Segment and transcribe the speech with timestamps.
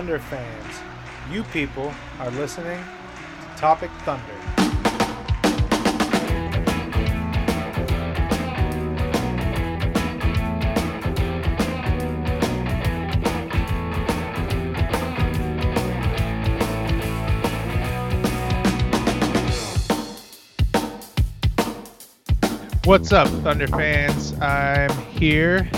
[0.00, 0.80] Thunder fans?
[1.30, 4.24] You people are listening to Topic Thunder.
[22.86, 24.32] What's up, Thunder fans?
[24.40, 25.70] I'm here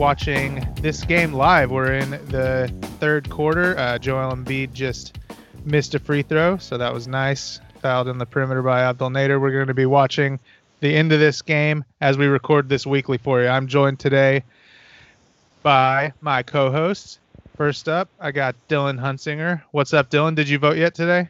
[0.00, 1.70] watching this game live.
[1.70, 3.76] We're in the third quarter.
[3.76, 5.18] Uh, Joel Embiid just
[5.66, 7.60] missed a free throw, so that was nice.
[7.82, 9.38] Fouled in the perimeter by Abdel Nader.
[9.38, 10.40] We're going to be watching
[10.80, 13.48] the end of this game as we record this weekly for you.
[13.48, 14.42] I'm joined today
[15.62, 17.18] by my co-hosts.
[17.58, 19.60] First up, I got Dylan Hunsinger.
[19.70, 20.34] What's up, Dylan?
[20.34, 21.28] Did you vote yet today?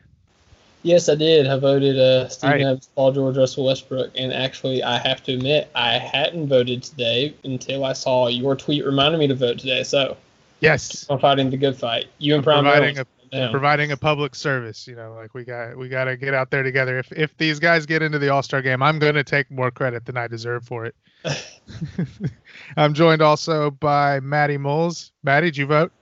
[0.83, 1.47] Yes, I did.
[1.47, 2.61] I voted uh, Stephen Right.
[2.63, 7.35] Evans, Paul George, Russell Westbrook, and actually, I have to admit, I hadn't voted today
[7.45, 9.83] until I saw your tweet reminding me to vote today.
[9.83, 10.17] So
[10.61, 11.07] Yes.
[11.11, 12.07] I'm fighting the good fight.
[12.19, 13.51] You and Prime Providing Rails, a down.
[13.51, 14.87] providing a public service.
[14.87, 16.99] You know, like we got we got to get out there together.
[16.99, 19.71] If if these guys get into the All Star game, I'm going to take more
[19.71, 20.95] credit than I deserve for it.
[22.77, 25.13] I'm joined also by Maddie Moles.
[25.23, 25.93] Maddie, did you vote?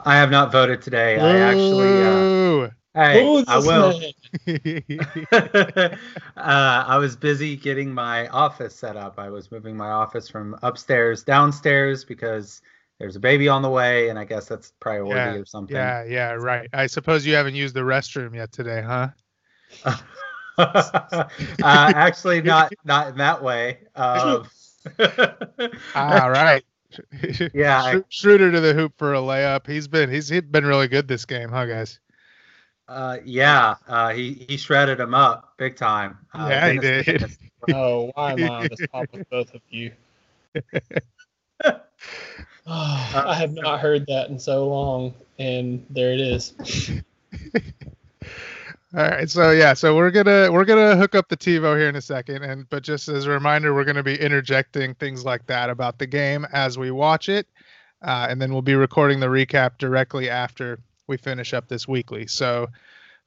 [0.00, 1.18] I have not voted today.
[1.18, 2.70] I actually, uh, Ooh.
[2.94, 4.00] Hey, I will.
[5.32, 5.96] uh,
[6.36, 9.18] I was busy getting my office set up.
[9.18, 12.62] I was moving my office from upstairs downstairs because
[12.98, 15.76] there's a baby on the way, and I guess that's priority Yeah, or something.
[15.76, 16.68] yeah, yeah, right.
[16.72, 19.08] I suppose you haven't used the restroom yet today, huh?
[20.58, 21.24] uh,
[21.62, 23.78] actually, not not in that way.
[23.96, 24.48] Um,
[25.94, 26.62] All right.
[27.52, 29.66] Yeah, I- Schro- Schroeder to the hoop for a layup.
[29.66, 31.98] He's been he's he's been really good this game, huh, guys?
[32.88, 36.18] Uh, yeah, uh, he he shredded him up big time.
[36.34, 37.24] Uh, Yeah, he did.
[37.72, 39.90] Oh, why am I on this top with both of you?
[41.64, 41.80] Oh,
[42.66, 46.52] I have not heard that in so long, and there it is.
[48.96, 51.96] All right, so yeah, so we're gonna we're gonna hook up the TiVo here in
[51.96, 55.68] a second, and but just as a reminder, we're gonna be interjecting things like that
[55.68, 57.46] about the game as we watch it,
[58.02, 62.26] uh, and then we'll be recording the recap directly after we finish up this weekly.
[62.26, 62.68] So,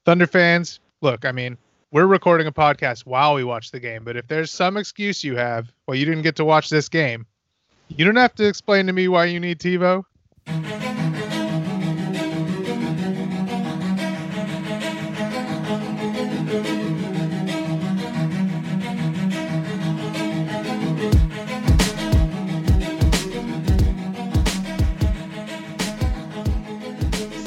[0.06, 1.58] Thunder fans, look, I mean,
[1.92, 5.36] we're recording a podcast while we watch the game, but if there's some excuse you
[5.36, 7.26] have, well, you didn't get to watch this game,
[7.90, 10.04] you don't have to explain to me why you need TiVo.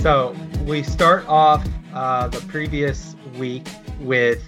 [0.00, 0.34] So
[0.64, 1.62] we start off
[1.92, 3.68] uh, the previous week
[4.00, 4.42] with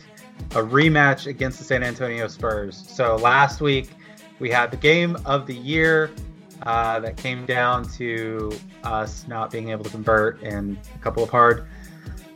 [0.52, 2.82] a rematch against the San Antonio Spurs.
[2.88, 3.90] So last week
[4.38, 6.10] we had the game of the year
[6.62, 8.50] uh, that came down to
[8.82, 11.66] us not being able to convert and a couple of hard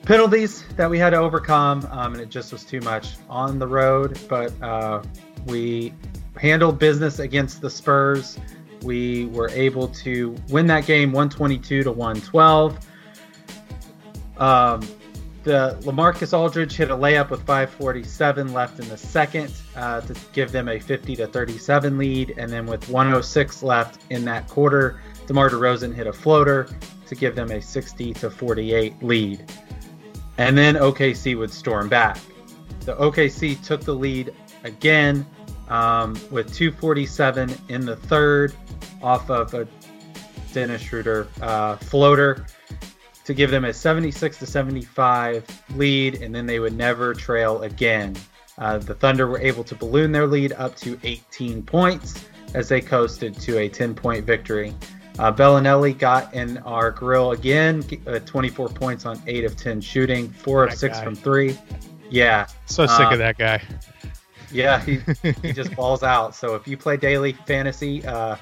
[0.03, 3.66] penalties that we had to overcome, um, and it just was too much on the
[3.66, 4.21] road.
[4.28, 5.03] But uh,
[5.47, 5.95] we
[6.36, 8.39] handled business against the Spurs.
[8.83, 12.78] We were able to win that game 122 to 112.
[14.38, 14.86] Um,
[15.47, 20.50] the LaMarcus Aldridge hit a layup with 5:47 left in the second uh, to give
[20.50, 25.50] them a 50 to 37 lead, and then with 106 left in that quarter, DeMar
[25.50, 26.68] DeRozan hit a floater
[27.06, 29.53] to give them a 60 to 48 lead.
[30.38, 32.18] And then OKC would storm back.
[32.80, 34.34] The OKC took the lead
[34.65, 35.24] again
[35.68, 38.53] um, with 2:47 in the third,
[39.00, 39.68] off of a
[40.53, 42.47] Dennis Schroeder uh, floater
[43.27, 45.45] to give them a 76 to 75
[45.77, 48.17] lead, and then they would never trail again.
[48.59, 52.25] Uh, the Thunder were able to balloon their lead up to 18 points
[52.55, 54.75] as they coasted to a 10 point victory.
[55.19, 60.29] Uh, Belinelli got in our grill again, uh, 24 points on 8 of 10 shooting,
[60.29, 61.05] 4 of That 6 guy.
[61.05, 61.59] from 3.
[62.11, 63.61] Yeah, So sick Uh, of that guy.
[64.53, 65.01] yeah, he,
[65.43, 66.34] he just balls out.
[66.34, 68.37] So if you play daily fantasy, uh,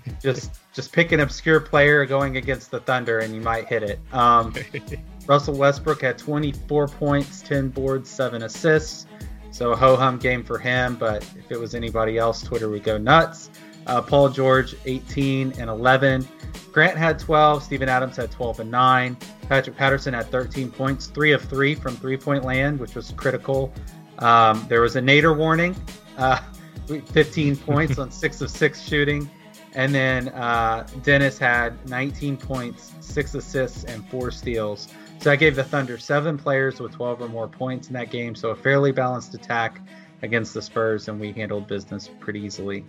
[0.22, 3.98] just just pick an obscure player going against the Thunder and you might hit it.
[4.12, 4.54] Um,
[5.26, 9.06] Russell Westbrook had 24 points, 10 boards, 7 assists.
[9.50, 12.82] So a ho hum game for him, but if it was anybody else, Twitter would
[12.82, 13.50] go nuts.
[13.86, 16.26] Uh, Paul George, 18 and 11.
[16.72, 17.62] Grant had 12.
[17.62, 19.16] Steven Adams had 12 and 9.
[19.48, 23.72] Patrick Patterson had 13 points, 3 of 3 from three point land, which was critical.
[24.20, 25.76] Um, there was a Nader warning,
[26.16, 26.40] uh,
[26.86, 29.30] 15 points on 6 of 6 shooting.
[29.74, 34.88] And then uh, Dennis had 19 points, 6 assists, and 4 steals.
[35.18, 38.34] So I gave the Thunder seven players with 12 or more points in that game.
[38.34, 39.80] So a fairly balanced attack
[40.22, 42.84] against the Spurs, and we handled business pretty easily.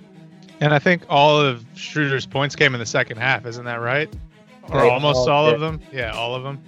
[0.60, 4.14] And I think all of Schroeder's points came in the second half, isn't that right?
[4.70, 5.80] Or almost all all of them?
[5.92, 6.62] Yeah, all of them.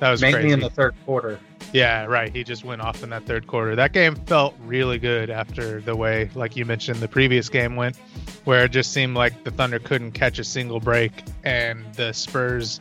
[0.00, 0.52] That was Mainly crazy.
[0.52, 1.38] in the third quarter.
[1.72, 2.34] Yeah, right.
[2.34, 3.74] He just went off in that third quarter.
[3.74, 7.96] That game felt really good after the way, like you mentioned, the previous game went,
[8.44, 12.80] where it just seemed like the Thunder couldn't catch a single break, and the Spurs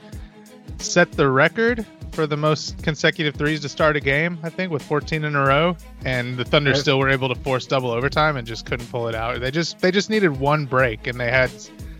[0.77, 4.83] set the record for the most consecutive threes to start a game, I think, with
[4.83, 5.75] 14 in a row.
[6.05, 9.15] And the Thunder still were able to force double overtime and just couldn't pull it
[9.15, 9.39] out.
[9.39, 11.51] They just they just needed one break, and they had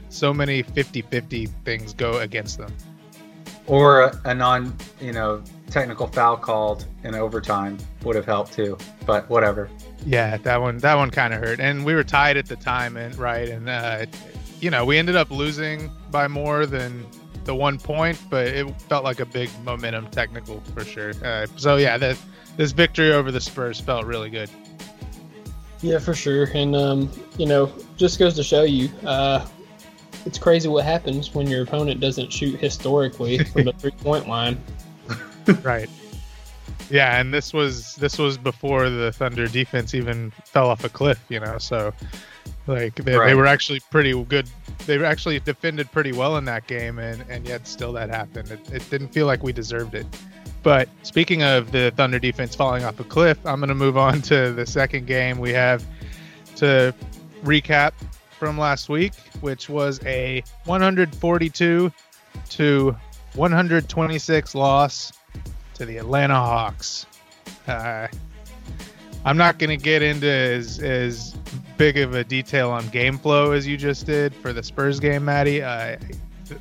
[0.09, 2.71] so many 50-50 things go against them.
[3.65, 5.41] Or a, a non, you know,
[5.73, 8.77] technical foul called in overtime would have helped too.
[9.05, 9.69] But whatever.
[10.05, 12.95] Yeah, that one that one kind of hurt, and we were tied at the time,
[12.95, 14.05] and right, and uh,
[14.61, 17.05] you know we ended up losing by more than
[17.45, 21.11] the one point, but it felt like a big momentum technical for sure.
[21.25, 22.17] Uh, so yeah, that
[22.55, 24.49] this victory over the Spurs felt really good.
[25.81, 26.49] Yeah, for sure.
[26.53, 29.45] And um, you know, just goes to show you, uh,
[30.25, 34.61] it's crazy what happens when your opponent doesn't shoot historically from the three point line.
[35.63, 35.89] right.
[36.89, 41.23] Yeah, and this was this was before the Thunder defense even fell off a cliff,
[41.29, 41.57] you know.
[41.57, 41.93] So,
[42.67, 44.49] like they, they were actually pretty good.
[44.85, 48.51] They were actually defended pretty well in that game, and and yet still that happened.
[48.51, 50.05] It, it didn't feel like we deserved it.
[50.61, 54.21] But speaking of the Thunder defense falling off a cliff, I'm going to move on
[54.23, 55.85] to the second game we have
[56.55, 56.95] to
[57.43, 57.91] recap
[58.39, 61.91] from last week, which was a 142
[62.49, 62.95] to
[63.35, 65.11] 126 loss
[65.85, 67.05] the Atlanta Hawks.
[67.67, 68.07] Uh,
[69.25, 71.33] I'm not going to get into as, as
[71.77, 75.25] big of a detail on game flow as you just did for the Spurs game,
[75.25, 75.61] Maddie.
[75.61, 75.97] Uh,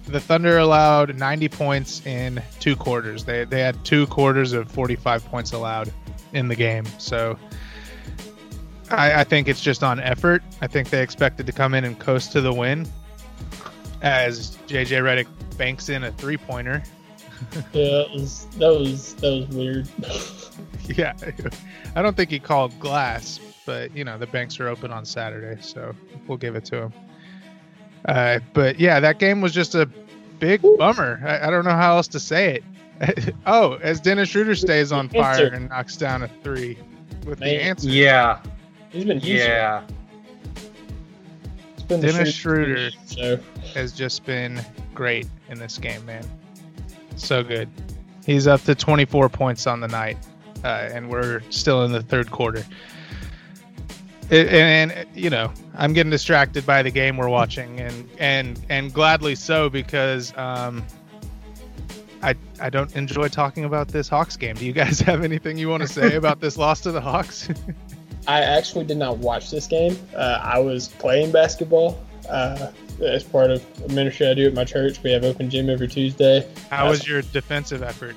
[0.07, 3.25] the Thunder allowed 90 points in two quarters.
[3.25, 5.93] They, they had two quarters of 45 points allowed
[6.33, 6.87] in the game.
[6.99, 7.37] So
[8.91, 10.43] I, I think it's just on effort.
[10.61, 12.87] I think they expected to come in and coast to the win
[14.03, 15.27] as JJ Redick
[15.57, 16.83] banks in a three pointer.
[17.73, 19.89] Yeah, it was, that was that was weird.
[20.85, 21.15] Yeah,
[21.95, 25.61] I don't think he called glass, but you know the banks are open on Saturday,
[25.63, 25.95] so
[26.27, 26.93] we'll give it to him.
[28.07, 29.89] Uh, but yeah, that game was just a
[30.41, 31.23] big bummer.
[31.25, 33.35] I, I don't know how else to say it.
[33.47, 36.79] oh, as Dennis Schroeder stays on fire and knocks down a three
[37.27, 37.89] with the answer.
[37.89, 38.41] Yeah.
[38.91, 39.41] He's been huge.
[39.41, 39.85] Yeah.
[41.75, 43.43] It's been the Dennis Schroeder Schroeder.
[43.75, 44.61] has just been
[44.95, 46.29] great in this game, man.
[47.17, 47.69] So good.
[48.25, 50.17] He's up to 24 points on the night,
[50.65, 52.65] uh, and we're still in the third quarter.
[54.31, 58.61] It, and, and you know, I'm getting distracted by the game we're watching, and and
[58.69, 60.85] and gladly so because um,
[62.23, 64.57] I I don't enjoy talking about this Hawks game.
[64.57, 67.49] Do you guys have anything you want to say about this loss to the Hawks?
[68.29, 69.99] I actually did not watch this game.
[70.15, 72.71] Uh, I was playing basketball uh,
[73.03, 75.03] as part of a ministry I do at my church.
[75.03, 76.49] We have open gym every Tuesday.
[76.71, 78.17] How was your defensive effort?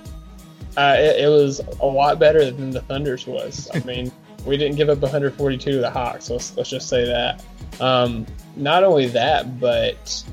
[0.78, 3.70] Uh, it, it was a lot better than the Thunder's was.
[3.74, 4.12] I mean,
[4.46, 6.30] we didn't give up 142 to the Hawks.
[6.30, 7.44] Let's let's just say that.
[7.80, 8.26] Um,
[8.56, 10.24] not only that, but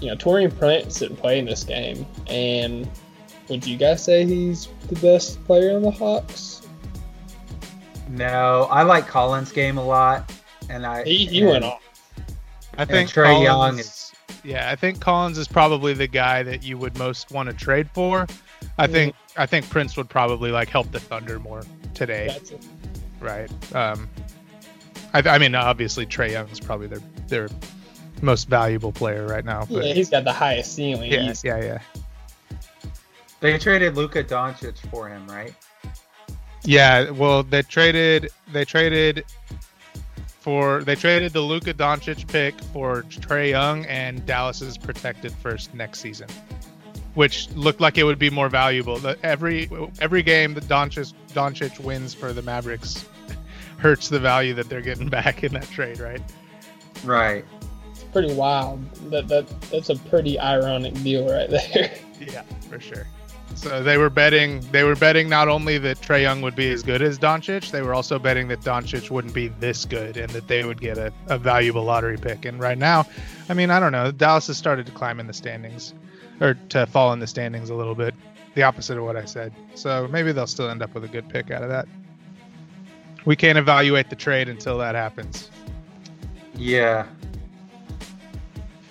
[0.00, 2.88] you know, Taurean Prince didn't play in this game, and
[3.48, 6.62] would you guys say he's the best player on the Hawks?
[8.08, 10.32] No, I like Collins' game a lot,
[10.70, 11.82] and I He, he and- went off.
[12.76, 13.88] I think Trae Young is-
[14.48, 17.88] yeah, I think Collins is probably the guy that you would most want to trade
[17.92, 18.26] for.
[18.78, 18.92] I Mhm.
[18.92, 21.62] think I think Prince would probably like help the Thunder more
[21.94, 22.64] today, That's it.
[23.20, 23.50] right?
[23.74, 24.08] Um,
[25.14, 27.48] I, I mean, obviously Trae Young is probably their their
[28.22, 31.12] most valuable player right now, but Yeah, he's got the highest ceiling.
[31.12, 31.78] yeah, He's- yeah, yeah.
[33.40, 35.54] They traded Luka Doncic for him, right?
[36.64, 39.24] Yeah, well, they traded they traded
[40.38, 46.00] for they traded the Luka Doncic pick for Trae Young and Dallas's protected first next
[46.00, 46.28] season,
[47.14, 48.98] which looked like it would be more valuable.
[48.98, 49.68] The, every
[50.00, 53.04] every game that Doncic Doncic wins for the Mavericks
[53.78, 56.22] hurts the value that they're getting back in that trade, right?
[57.04, 57.44] Right.
[57.90, 58.90] It's pretty wild.
[59.10, 61.90] That that that's a pretty ironic deal right there.
[62.20, 63.06] Yeah, for sure.
[63.54, 66.82] So they were betting they were betting not only that Trae Young would be as
[66.82, 70.46] good as Doncic, they were also betting that Doncic wouldn't be this good and that
[70.46, 72.44] they would get a, a valuable lottery pick.
[72.44, 73.06] And right now,
[73.48, 74.12] I mean, I don't know.
[74.12, 75.92] Dallas has started to climb in the standings
[76.40, 78.14] or to fall in the standings a little bit.
[78.54, 79.52] The opposite of what I said.
[79.74, 81.86] So maybe they'll still end up with a good pick out of that.
[83.24, 85.50] We can't evaluate the trade until that happens.
[86.54, 87.06] Yeah.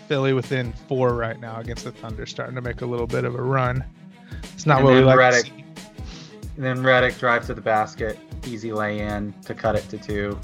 [0.07, 3.35] Philly within four right now against the Thunder, starting to make a little bit of
[3.35, 3.83] a run.
[4.67, 5.33] It's not And what we then like.
[5.33, 5.63] to Redick- see.
[6.57, 10.38] And then Redick drives to the basket, easy lay in to cut it to two.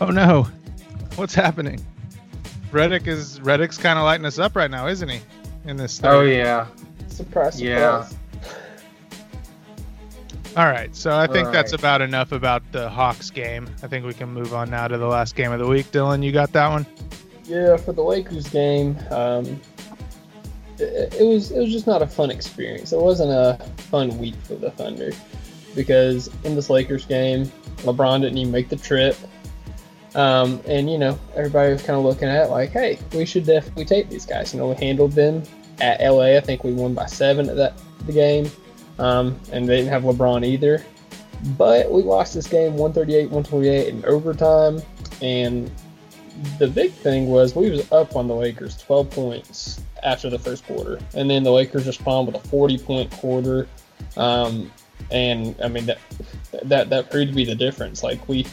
[0.00, 0.48] Oh no,
[1.14, 1.78] what's happening?
[2.72, 5.20] Redick is Redick's kind of lighting us up right now, isn't he?
[5.64, 6.00] In this.
[6.02, 6.66] Oh yeah.
[7.06, 7.60] surprise, surprise.
[7.60, 8.08] Yeah.
[10.56, 13.68] All right, so I think that's about enough about the Hawks game.
[13.84, 15.86] I think we can move on now to the last game of the week.
[15.92, 16.84] Dylan, you got that one?
[17.44, 19.60] Yeah, for the Lakers game, um,
[20.82, 22.92] it, was it was just not a fun experience.
[22.92, 25.12] It wasn't a fun week for the Thunder
[25.74, 29.16] because in this Lakers game, LeBron didn't even make the trip,
[30.14, 33.46] um, and you know everybody was kind of looking at it like, hey, we should
[33.46, 34.52] definitely take these guys.
[34.52, 35.42] You know, we handled them
[35.80, 36.36] at LA.
[36.36, 38.50] I think we won by seven at that the game,
[38.98, 40.84] um, and they didn't have LeBron either.
[41.58, 44.80] But we lost this game 138 128 in overtime,
[45.20, 45.70] and
[46.58, 50.64] the big thing was we was up on the Lakers 12 points after the first
[50.66, 53.68] quarter, and then the Lakers respond with a 40 point quarter,
[54.16, 54.70] um,
[55.10, 55.98] and I mean that
[56.64, 58.02] that that proved to be the difference.
[58.02, 58.46] Like we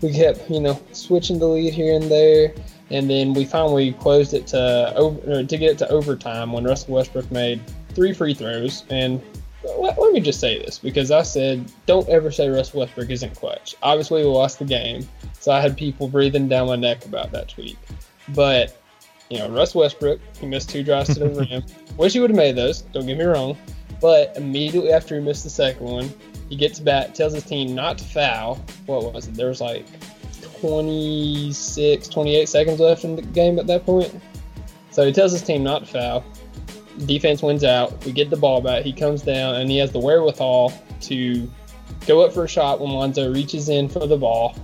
[0.00, 2.54] we kept you know switching the lead here and there,
[2.90, 6.94] and then we finally closed it to over to get it to overtime when Russell
[6.94, 9.20] Westbrook made three free throws and.
[9.78, 13.36] Let, let me just say this because I said don't ever say Russell Westbrook isn't
[13.36, 13.76] clutch.
[13.80, 15.08] Obviously, we lost the game,
[15.38, 17.78] so I had people breathing down my neck about that tweet.
[18.30, 18.81] But,
[19.32, 21.62] you know, Russ Westbrook, he missed two drives to the rim.
[21.96, 23.56] Wish he would have made those, don't get me wrong.
[23.98, 26.12] But immediately after he missed the second one,
[26.50, 28.56] he gets back, tells his team not to foul.
[28.84, 29.34] What was it?
[29.34, 29.86] There was like
[30.60, 34.14] 26, 28 seconds left in the game at that point.
[34.90, 36.24] So he tells his team not to foul.
[37.06, 38.04] Defense wins out.
[38.04, 38.84] We get the ball back.
[38.84, 41.50] He comes down and he has the wherewithal to
[42.06, 44.54] go up for a shot when Lonzo reaches in for the ball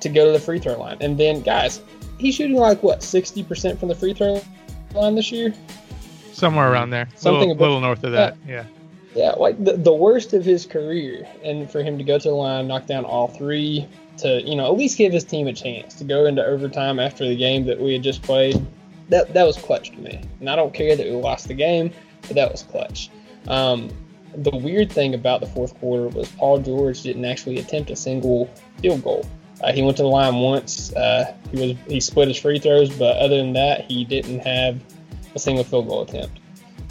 [0.00, 0.98] to go to the free throw line.
[1.00, 1.80] And then, guys,
[2.18, 4.40] he's shooting like what, 60% from the free throw
[4.94, 5.52] line this year?
[6.32, 8.36] Somewhere around there, Something little, little north of that.
[8.46, 8.64] Yeah.
[9.14, 11.26] Yeah, like the, the worst of his career.
[11.42, 14.66] And for him to go to the line, knock down all three, to, you know,
[14.66, 17.80] at least give his team a chance to go into overtime after the game that
[17.80, 18.64] we had just played,
[19.08, 20.20] that, that was clutch to me.
[20.40, 21.90] And I don't care that we lost the game,
[22.22, 23.10] but that was clutch.
[23.48, 23.88] Um,
[24.34, 28.50] the weird thing about the fourth quarter was Paul George didn't actually attempt a single
[28.82, 29.24] field goal.
[29.62, 30.92] Uh, he went to the line once.
[30.94, 34.78] Uh, he was he split his free throws, but other than that, he didn't have
[35.34, 36.40] a single field goal attempt.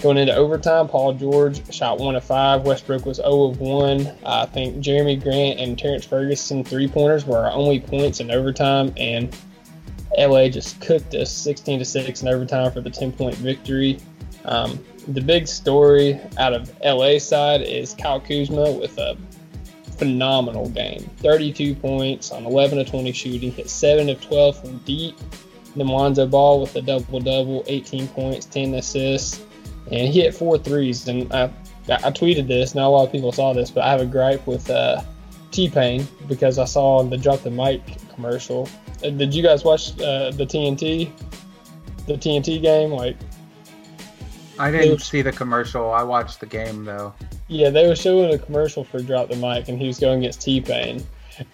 [0.02, 2.64] Going into overtime, Paul George shot one of five.
[2.64, 4.12] Westbrook was 0 of 1.
[4.26, 8.94] I think Jerami Grant and Terrance Ferguson three pointers were our only points in overtime,
[8.98, 9.36] and
[10.18, 13.98] LA just cooked us 16 to 6 in overtime for the 10 point victory.
[14.44, 19.18] Um, the big story out of LA side is Kyle Kuzma with a
[19.98, 25.18] phenomenal game 32 points on 11 of 20 shooting, hit 7 of 12 from deep.
[25.76, 29.44] Then Lonzo Ball with a double double, 18 points, 10 assists,
[29.92, 31.08] and he hit four threes.
[31.08, 31.52] And I,
[31.90, 34.46] I tweeted this, not a lot of people saw this, but I have a gripe
[34.48, 35.02] with uh,
[35.52, 37.82] T Pain because I saw the Drop the Mic
[38.14, 38.70] commercial.
[39.04, 41.12] Uh, Did you guys watch uh, the TNT?
[42.08, 42.92] The TNT game?
[42.92, 43.18] Like,
[44.58, 45.06] I didn't Oops.
[45.06, 45.92] see the commercial.
[45.92, 47.14] I watched the game though.
[47.48, 50.42] Yeah, they were showing a commercial for Drop the Mic, and he was going against
[50.42, 51.06] T Pain.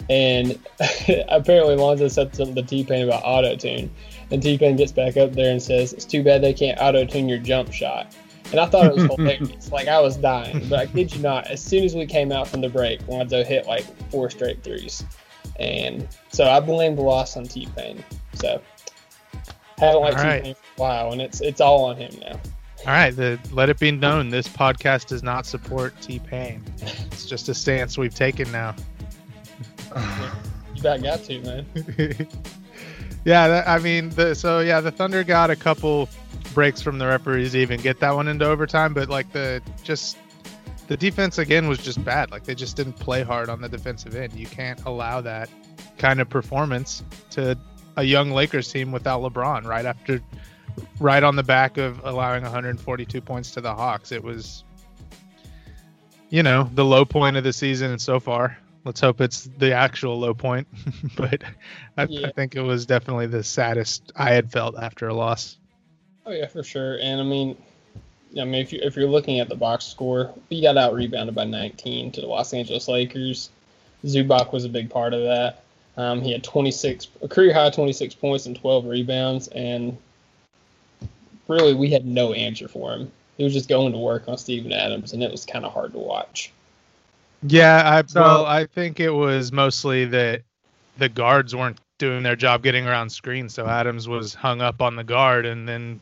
[0.10, 0.60] And
[1.30, 3.90] apparently, Lonzo said something to T Pain about auto tune.
[4.30, 7.06] And T Pain gets back up there and says, It's too bad they can't auto
[7.06, 8.16] tune your jump shot.
[8.52, 9.72] And I thought it was hilarious.
[9.72, 10.68] like, I was dying.
[10.70, 13.44] But I kid you not, as soon as we came out from the break, Lonzo
[13.44, 15.04] hit like four straight threes.
[15.60, 18.04] And so I blame the loss on T Pain.
[18.34, 18.62] So,
[19.78, 20.44] haven't liked All right.
[20.44, 22.40] T Pain for a while, and it's, it's all on him now.
[22.82, 23.16] All right.
[23.16, 26.64] The, let it be known this podcast does not support T Pain.
[26.82, 28.76] It's just a stance we've taken now.
[30.74, 31.66] You about got to, man.
[33.26, 36.10] yeah, that, I mean, the, so yeah, the Thunder got a couple
[36.54, 40.18] breaks from the referees even get that one into overtime, but like the just
[40.88, 42.32] the defense again was just bad.
[42.32, 44.34] Like they just didn't play hard on the defensive end.
[44.34, 45.50] You can't allow that
[45.98, 47.58] kind of performance to
[47.98, 50.22] a young Lakers team without LeBron right after
[51.00, 54.12] right on the back of allowing 142 points to the Hawks.
[54.12, 54.64] It was
[56.32, 58.58] you know, the low point of the season so far.
[58.84, 60.68] Let's hope it's the actual low point,
[61.16, 61.44] but
[61.98, 62.30] I, Yeah.
[62.30, 65.58] I think it was definitely the saddest I had felt after a loss.
[66.26, 66.98] Oh yeah, for sure.
[67.00, 67.58] And I mean,
[68.40, 71.36] I mean, if you if you're looking at the box score, we got out rebounded
[71.36, 73.50] by 19 to the Los Angeles Lakers.
[74.06, 75.64] Zubac was a big part of that.
[75.98, 79.98] Um, he had 26, a career high 26 points and 12 rebounds, and
[81.52, 83.12] really we had no answer for him.
[83.38, 85.94] He was just going to work on Steven Adams, and it was kind of hard
[85.94, 86.52] to watch.
[87.44, 90.42] Yeah, I So- well, I think it was mostly that
[90.98, 94.96] the guards weren't doing their job getting around screens, so Adams was hung up on
[94.96, 96.02] the guard, and then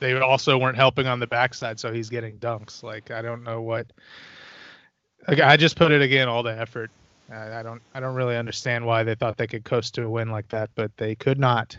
[0.00, 2.82] they also weren't helping on the backside, so he's getting dunks.
[2.82, 3.86] Like I don't know what.
[5.28, 6.90] Like, I just put it again, all the effort.
[7.32, 10.08] I, I don't, I don't really understand why they thought they could coast to a
[10.08, 11.76] win like that, but they could not.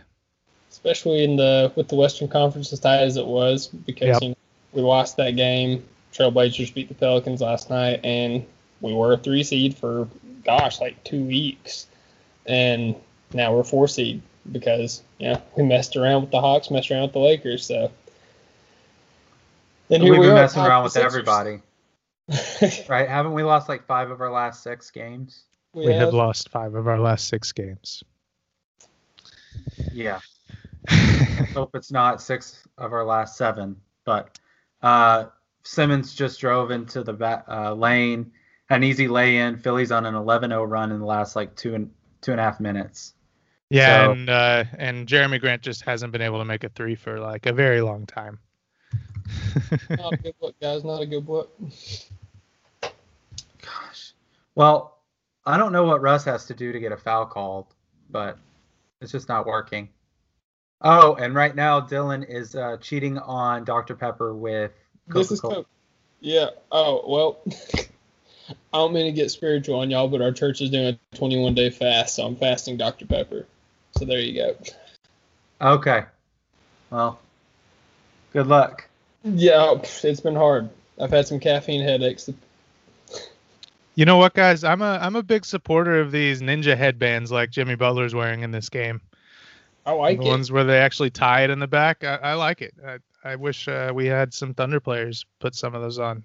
[0.70, 4.22] Especially in the with the Western Conference as tight as it was, because Yep.
[4.22, 4.36] you know,
[4.72, 5.86] we lost that game.
[6.12, 8.44] Trailblazers beat the Pelicans last night, and
[8.80, 10.08] we were a three seed for
[10.44, 11.86] gosh, like two weeks,
[12.46, 12.94] and
[13.32, 17.12] now we're four seed because yeah, we messed around with the Hawks, messed around with
[17.12, 17.90] the Lakers, so.
[19.90, 21.60] And here We've we been are, messing around with with everybody,
[22.88, 23.08] right?
[23.08, 25.44] Haven't we lost like five of our last six games?
[25.72, 28.02] we, We have have lost five of our last six games.
[29.92, 30.20] Yeah.
[31.54, 33.76] Hope it's not six of our last seven.
[34.04, 34.38] But
[34.82, 35.26] uh,
[35.62, 38.32] Simmons just drove into the ba- uh, lane,
[38.70, 39.58] an easy lay in.
[39.58, 41.90] Phillies on an 11-0 run in the last like two and
[42.20, 43.14] two and a half minutes.
[43.70, 46.94] Yeah, So- and uh, and Jerami Grant just hasn't been able to make a three
[46.94, 48.38] for like a very long time.
[49.90, 50.84] not a good look, guys.
[50.84, 51.54] Not a good look.
[53.60, 54.14] Gosh.
[54.54, 54.98] Well,
[55.44, 57.66] I don't know what Russ has to do to get a foul called,
[58.10, 58.38] but
[59.00, 59.90] it's just not working.
[60.80, 63.96] Oh, and right now Dylan is uh, cheating on Dr.
[63.96, 64.72] Pepper with
[65.08, 65.62] This is Coca-Cola.
[65.62, 65.68] Coke.
[66.20, 66.50] Yeah.
[66.70, 67.38] Oh well.
[68.72, 71.54] I don't mean to get spiritual on y'all, but our church is doing a 21
[71.54, 73.46] day fast, so I'm fasting Dr Pepper.
[73.98, 74.56] So there you go.
[75.60, 76.04] Okay.
[76.90, 77.18] Well,
[78.32, 78.88] good luck.
[79.24, 80.70] Yeah, it's been hard.
[81.00, 82.30] I've had some caffeine headaches.
[83.94, 84.64] You know what, guys?
[84.64, 88.50] I'm a I'm a big supporter of these ninja headbands like Jimmy Butler's wearing in
[88.50, 89.00] this game.
[89.88, 90.28] I like the it.
[90.28, 92.04] ones where they actually tie it in the back.
[92.04, 92.74] I, I like it.
[92.86, 96.22] I, I wish uh, we had some Thunder players put some of those on.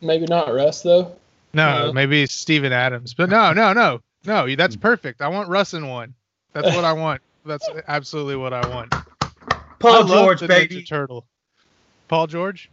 [0.00, 1.16] Maybe not Russ though.
[1.52, 1.92] No, Yeah.
[1.92, 4.54] maybe Steven Adams, but no, no, no, no.
[4.54, 4.80] That's Hmm.
[4.80, 5.22] perfect.
[5.22, 6.14] I want Russ in one.
[6.52, 7.20] That's what I want.
[7.44, 8.94] That's absolutely what I want.
[8.94, 9.28] I
[9.80, 10.82] Paul love George, the baby.
[10.82, 11.26] Ninja Turtle.
[12.06, 12.70] Paul George.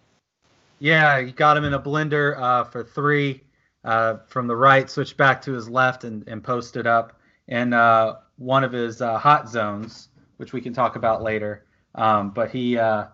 [0.79, 3.41] Yeah, you got him in a blender uh, for three
[3.83, 8.17] uh, from the right, switched back to his left, and, and posted up in uh,
[8.37, 11.63] one of his uh, hot zones, which we can talk about later.
[11.95, 13.05] Um, but he, uh,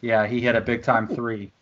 [0.00, 1.52] yeah, he hit a big time three.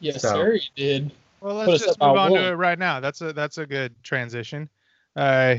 [0.00, 1.12] Yes, So- sir, he did.
[1.40, 2.40] Well, let's just move on one.
[2.40, 2.98] to it right now.
[2.98, 4.68] That's a that's a good transition.
[5.14, 5.56] Uh,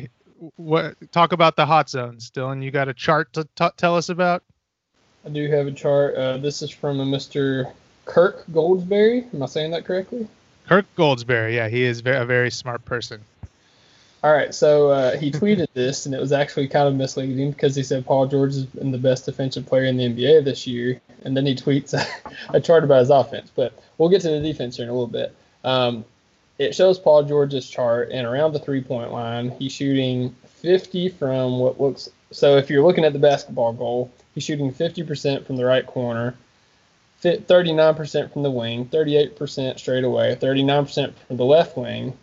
[0.56, 2.62] what talk about the hot zones, Dylan?
[2.64, 4.44] You got a chart to t- tell us about?
[5.26, 6.16] I do have a chart.
[6.16, 7.72] Uh, this is from a Mr.
[8.06, 9.32] Kirk Goldsberry.
[9.34, 10.28] Am I saying that correctly?
[10.68, 11.54] Kirk Goldsberry.
[11.56, 13.22] Yeah, he is ve- a very smart person.
[14.24, 17.76] All right, so uh, he tweeted this, and it was actually kind of misleading because
[17.76, 21.00] he said Paul George has been the best defensive player in the NBA this year,
[21.24, 21.94] and then he tweets
[22.50, 23.52] a chart about his offense.
[23.56, 25.36] But we'll get to the defense here in a little bit.
[25.64, 26.04] Um,
[26.58, 31.80] it shows Paul George's chart, and around the three-point line, he's shooting 50 from what
[31.80, 32.10] looks.
[32.32, 36.36] So if you're looking at the basketball goal, he's shooting 50% from the right corner,
[37.24, 42.18] 39% from the wing, 38% straight away, 39% from the left wing,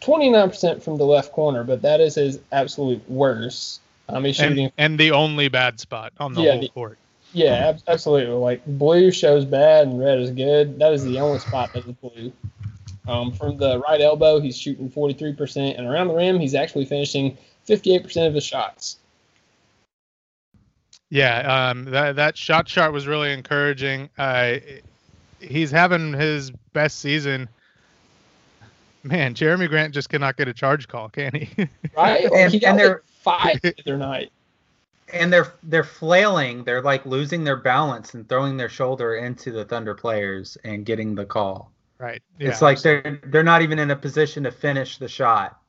[0.00, 3.80] 29% from the left corner, but that is his absolute worst.
[4.08, 6.98] Um, he's shooting, And, and the only bad spot on the Yeah, whole the- court.
[7.32, 8.34] yeah, ab- absolutely.
[8.34, 10.78] Like blue shows bad and red is good.
[10.78, 12.32] That is the only spot that is blue.
[13.08, 17.36] Um, from the right elbow, he's shooting 43%, and around the rim, he's actually finishing
[17.68, 18.96] 58% of his shots.
[21.10, 24.10] Yeah, um, that that shot chart was really encouraging.
[24.16, 24.56] Uh,
[25.40, 27.48] he's having his best season.
[29.02, 31.68] Man, Jerami Grant just cannot get a charge call, can he?
[31.96, 32.24] Right?
[32.30, 34.32] And- he and they're- five the other night.
[35.12, 36.62] And they're they're flailing.
[36.62, 41.16] They're like losing their balance and throwing their shoulder into the Thunder players and getting
[41.16, 41.72] the call.
[41.98, 42.22] right.
[42.38, 42.64] It's yeah.
[42.64, 45.60] like they're they're not even in a position to finish the shot.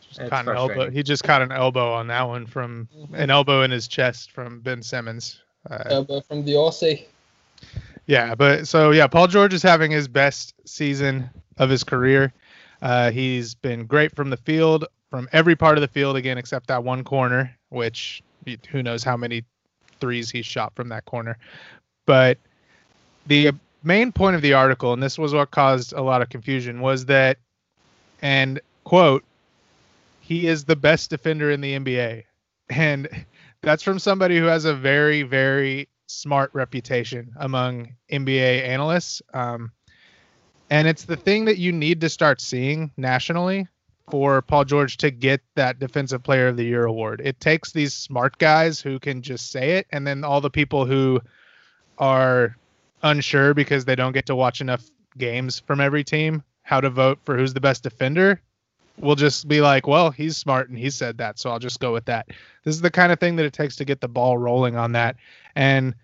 [0.00, 0.90] Just caught an elbow.
[0.90, 4.58] He just caught an elbow on that one from an elbow in his chest from
[4.60, 5.40] Ben Simmons.
[5.70, 7.04] Uh, Elbow from the Aussie.
[8.06, 12.32] yeah, but so yeah, Paul George is having his best season of his career.
[12.82, 16.66] Uh, he's been great from the field, from every part of the field again, except
[16.66, 18.22] that one corner, which
[18.68, 19.42] who knows how many
[20.00, 21.38] threes he shot from that corner.
[22.06, 22.38] But
[23.26, 26.80] the main point of the article, and this was what caused a lot of confusion,
[26.80, 27.38] was that,
[28.20, 29.24] and quote,
[30.20, 32.24] he is the best defender in the NBA.
[32.70, 33.26] And
[33.60, 39.20] that's from somebody who has a very, very smart reputation among NBA analysts.
[39.34, 39.70] Um,
[40.70, 43.68] and it's the thing that you need to start seeing nationally
[44.10, 47.22] for Paul George to get that Defensive Player of the Year award.
[47.24, 50.84] It takes these smart guys who can just say it, and then all the people
[50.84, 51.20] who
[51.98, 52.56] are
[53.02, 54.84] unsure because they don't get to watch enough
[55.16, 58.40] games from every team how to vote for who's the best defender
[58.98, 61.92] will just be like, well, he's smart and he said that, so I'll just go
[61.92, 62.28] with that.
[62.64, 64.92] This is the kind of thing that it takes to get the ball rolling on
[64.92, 65.16] that.
[65.54, 65.94] And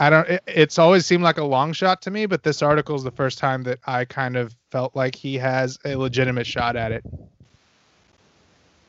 [0.00, 2.96] I don't it, it's always seemed like a long shot to me, but this article
[2.96, 6.74] is the first time that I kind of felt like he has a legitimate shot
[6.74, 7.04] at it.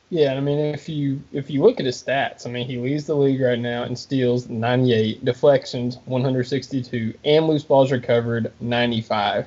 [0.08, 3.06] Yeah, I mean, if you if you look at his stats, I mean, he leads
[3.06, 9.46] the league right now in steals 98, deflections 162, and loose balls recovered 95.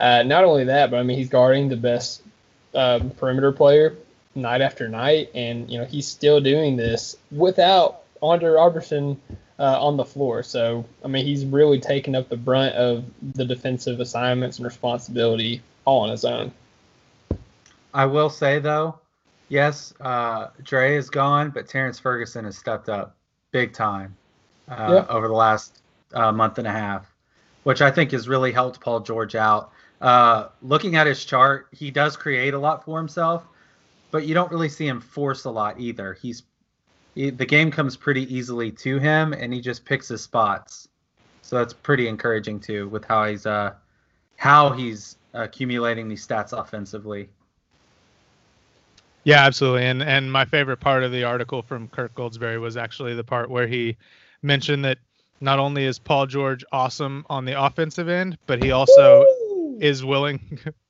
[0.00, 2.22] Uh, not only that, but I mean, he's guarding the best
[2.74, 3.94] um, perimeter player
[4.34, 9.20] night after night, and you know he's still doing this without Andre Roberson
[9.58, 10.42] uh, on the floor.
[10.42, 15.62] So I mean, he's really taken up the brunt of the defensive assignments and responsibility
[15.84, 16.52] all on his own.
[17.92, 18.98] I will say though,
[19.48, 23.16] yes, uh, Dre is gone, but Terrance Ferguson has stepped up
[23.52, 24.16] big time
[24.68, 25.80] uh, over the last
[26.12, 27.06] uh, month and a half,
[27.62, 29.70] which I think has really helped Paul George out.
[30.00, 33.44] Uh, looking at his chart, he does create a lot for himself,
[34.10, 36.14] but you don't really see him force a lot either.
[36.14, 36.42] He's
[37.14, 40.88] he, the game comes pretty easily to him, and he just picks his spots.
[41.42, 43.74] So that's pretty encouraging too, with how he's uh
[44.36, 47.28] how he's accumulating these stats offensively.
[49.24, 49.86] Yeah, absolutely.
[49.86, 53.50] And and my favorite part of the article from Kirk Goldsberry was actually the part
[53.50, 53.96] where he
[54.42, 54.98] mentioned that
[55.40, 59.78] not only is Paul George awesome on the offensive end, but he also Woo!
[59.80, 60.58] is willing.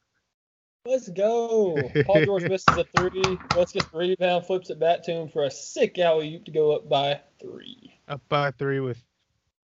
[0.87, 1.79] Let's go.
[2.05, 3.39] Paul George misses a three.
[3.57, 6.51] Let's get the rebound, flips it back to him for a sick alley oop to
[6.51, 7.99] go up by three.
[8.07, 9.03] Up by three with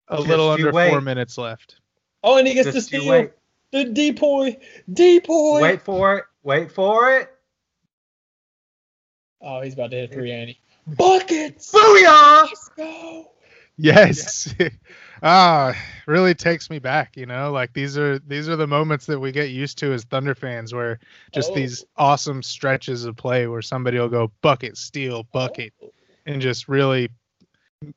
[0.08, 0.88] a Just little under wait.
[0.88, 1.76] four minutes left.
[2.24, 3.28] Oh, and he gets Just to steal.
[3.70, 4.56] The depoy.
[4.90, 5.60] Depoy.
[5.60, 6.24] Wait for it.
[6.42, 7.28] Wait for it.
[9.42, 10.58] Oh, he's about to hit a three, Andy.
[10.86, 11.70] Buckets!
[11.70, 12.44] Booyah!
[12.44, 13.30] Let's go.
[13.76, 14.54] Yes.
[15.22, 15.74] ah,
[16.06, 17.52] really takes me back, you know?
[17.52, 20.74] Like these are these are the moments that we get used to as Thunder fans
[20.74, 20.98] where
[21.32, 21.54] just oh.
[21.54, 25.90] these awesome stretches of play where somebody will go bucket, steal, bucket oh.
[26.26, 27.10] and just really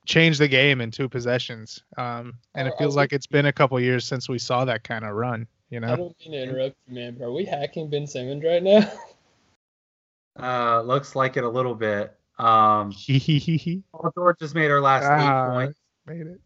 [0.05, 1.83] change the game in two possessions.
[1.97, 5.03] Um, and it feels like it's been a couple years since we saw that kind
[5.03, 5.93] of run, you know?
[5.93, 8.91] I don't mean to interrupt you, man, but are we hacking Ben Simmons right now?
[10.35, 12.17] Uh, looks like it a little bit.
[12.39, 12.91] Um,
[13.91, 15.79] Paul George just made our last ah, eight points.
[16.07, 16.41] Made it.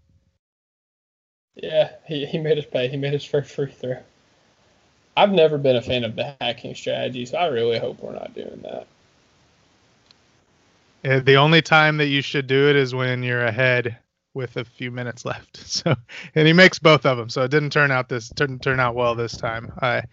[1.62, 2.88] Yeah, he, he made us pay.
[2.88, 3.98] He made his first free throw.
[5.16, 8.36] I've never been a fan of the hacking strategy, so I really hope we're not
[8.36, 8.86] doing that.
[11.04, 13.98] Yeah, the only time that you should do it is when you're ahead
[14.36, 15.58] with a few minutes left.
[15.68, 15.96] So,
[16.34, 17.30] and he makes both of them.
[17.30, 19.72] So it didn't turn out this didn't turn out well this time.
[19.82, 20.04] I,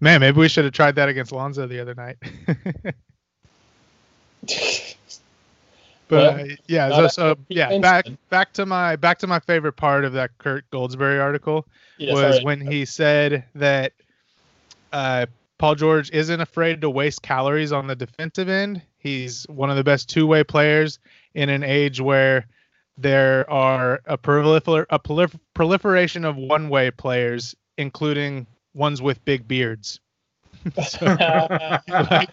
[0.00, 2.16] man, maybe we should have tried that against Lonzo the other night.
[6.14, 10.04] but uh, yeah, so, so yeah, back back to my back to my favorite part
[10.04, 11.66] of that Kirk Goldsberry article
[11.98, 12.44] yes, was right.
[12.44, 13.92] when he said that
[14.92, 15.26] uh,
[15.58, 18.82] Paul George isn't afraid to waste calories on the defensive end.
[18.98, 20.98] He's one of the best two-way players
[21.34, 22.46] in an age where
[22.96, 30.00] there are a, prolifer- a prolifer- proliferation of one-way players, including ones with big beards.
[30.86, 31.04] so,
[31.88, 32.30] like,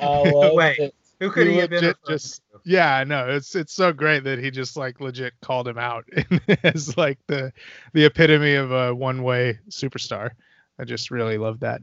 [0.00, 0.94] Wait, it.
[1.18, 1.94] who could he have been?
[2.06, 6.04] Just yeah, no, it's it's so great that he just like legit called him out
[6.62, 7.52] as like the
[7.92, 10.30] the epitome of a one way superstar.
[10.78, 11.82] I just really love that.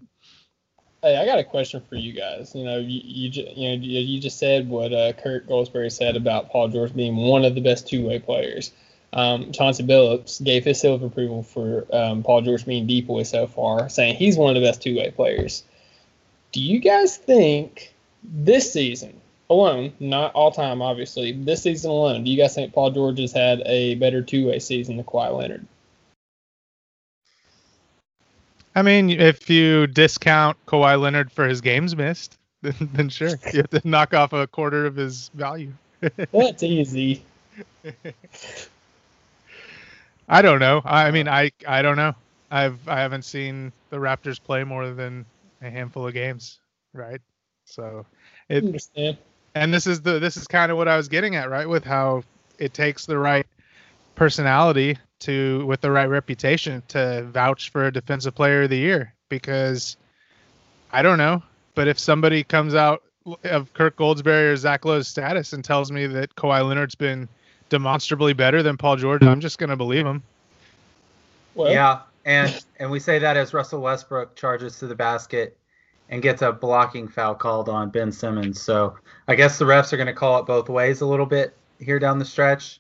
[1.04, 2.54] Hey, I got a question for you guys.
[2.56, 6.50] You know, you you, you know you just said what uh, Kirk Goldsberry said about
[6.50, 8.72] Paul George being one of the best two way players.
[9.14, 13.90] Um, Chauncey Billups gave his of approval for um, Paul George being depoy so far,
[13.90, 15.64] saying he's one of the best two way players.
[16.52, 22.32] Do you guys think this season alone, not all time, obviously, this season alone, do
[22.32, 25.66] you guys think Paul George has had a better two way season than Kawhi Leonard?
[28.76, 33.60] I mean, if you discount Kawhi Leonard for his games missed, then, then sure, you
[33.60, 35.74] have to knock off a quarter of his value.
[36.32, 37.24] That's easy.
[40.30, 40.82] I don't know.
[40.84, 42.14] I mean, I I don't know.
[42.52, 45.26] I've I haven't seen the Raptors play more than
[45.62, 46.60] a handful of games,
[46.94, 47.22] right?
[47.66, 48.06] So
[48.50, 49.18] it understand.
[49.58, 51.68] And this is the this is kind of what I was getting at, right?
[51.68, 52.24] With how
[52.58, 53.46] it takes the right
[54.16, 59.14] personality to with the right reputation to vouch for a defensive player of the year
[59.30, 59.98] because
[60.92, 61.44] I don't know,
[61.76, 63.04] but if somebody comes out
[63.44, 67.28] of Kirk Goldsberry or Zach Lowe's status and tells me that Kawhi Leonard's been
[67.70, 70.24] demonstrably better than Paul George, I'm just gonna believe him.
[71.56, 75.57] Well, yeah, and and we say that as Russell Westbrook charges to the basket
[76.10, 78.62] and gets a blocking foul called on Ben Simmons.
[78.62, 81.56] So I guess the refs are going to call it both ways a little bit
[81.80, 82.80] here down the stretch,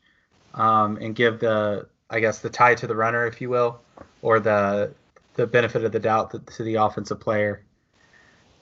[0.53, 3.81] um, and give the I guess the tie to the runner, if you will,
[4.21, 4.93] or the
[5.35, 7.63] the benefit of the doubt to, to the offensive player.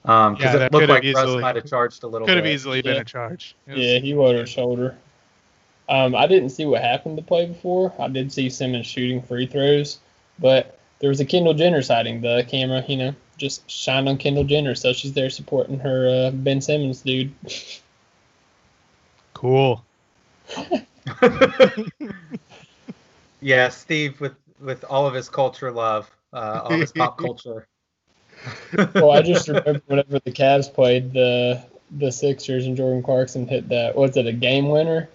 [0.02, 2.38] Because Yeah, that it looked could have like Russ might have charged a little Could
[2.38, 2.54] have bit.
[2.54, 3.02] easily been Yeah.
[3.02, 3.56] a charge.
[3.68, 4.96] Was- Yeah, he wore his shoulder.
[5.88, 7.94] Um, I didn't see what happened to play before.
[7.98, 10.00] I did see Simmons shooting free throws,
[10.40, 12.22] but there was a Kendall Jenner sighting.
[12.22, 16.32] The camera, you know, just shined on Kendall Jenner, so she's there supporting her uh,
[16.32, 17.34] Ben Simmons dude.
[19.34, 19.84] Cool.
[23.42, 27.68] yeah, Steve with with all of his culture love, uh, all his pop culture.
[28.96, 33.70] well, I just remember whenever the Cavs played the the Sixers and Jordan Clarkson hit
[33.70, 35.10] that was it a game winner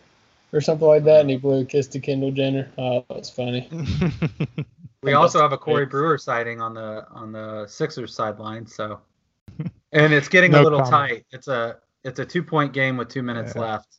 [0.53, 2.71] or something like that, and he blew a kiss to Kendall Jenner.
[2.77, 3.69] Oh, that was funny.
[5.03, 9.01] We also have a Corey Brewer sighting on the on the Sixers sideline, so
[9.93, 11.11] and it's getting No a little comment.
[11.11, 11.27] tight.
[11.31, 13.63] It's a it's a two point game with two minutes Yeah.
[13.63, 13.97] left.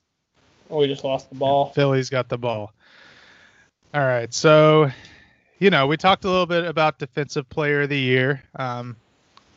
[0.70, 1.72] Oh, we just lost the ball.
[1.74, 2.74] Philly's got the ball.
[3.94, 4.34] All right.
[4.34, 4.90] So,
[5.60, 8.96] you know, we talked a little bit about defensive player of the year, um,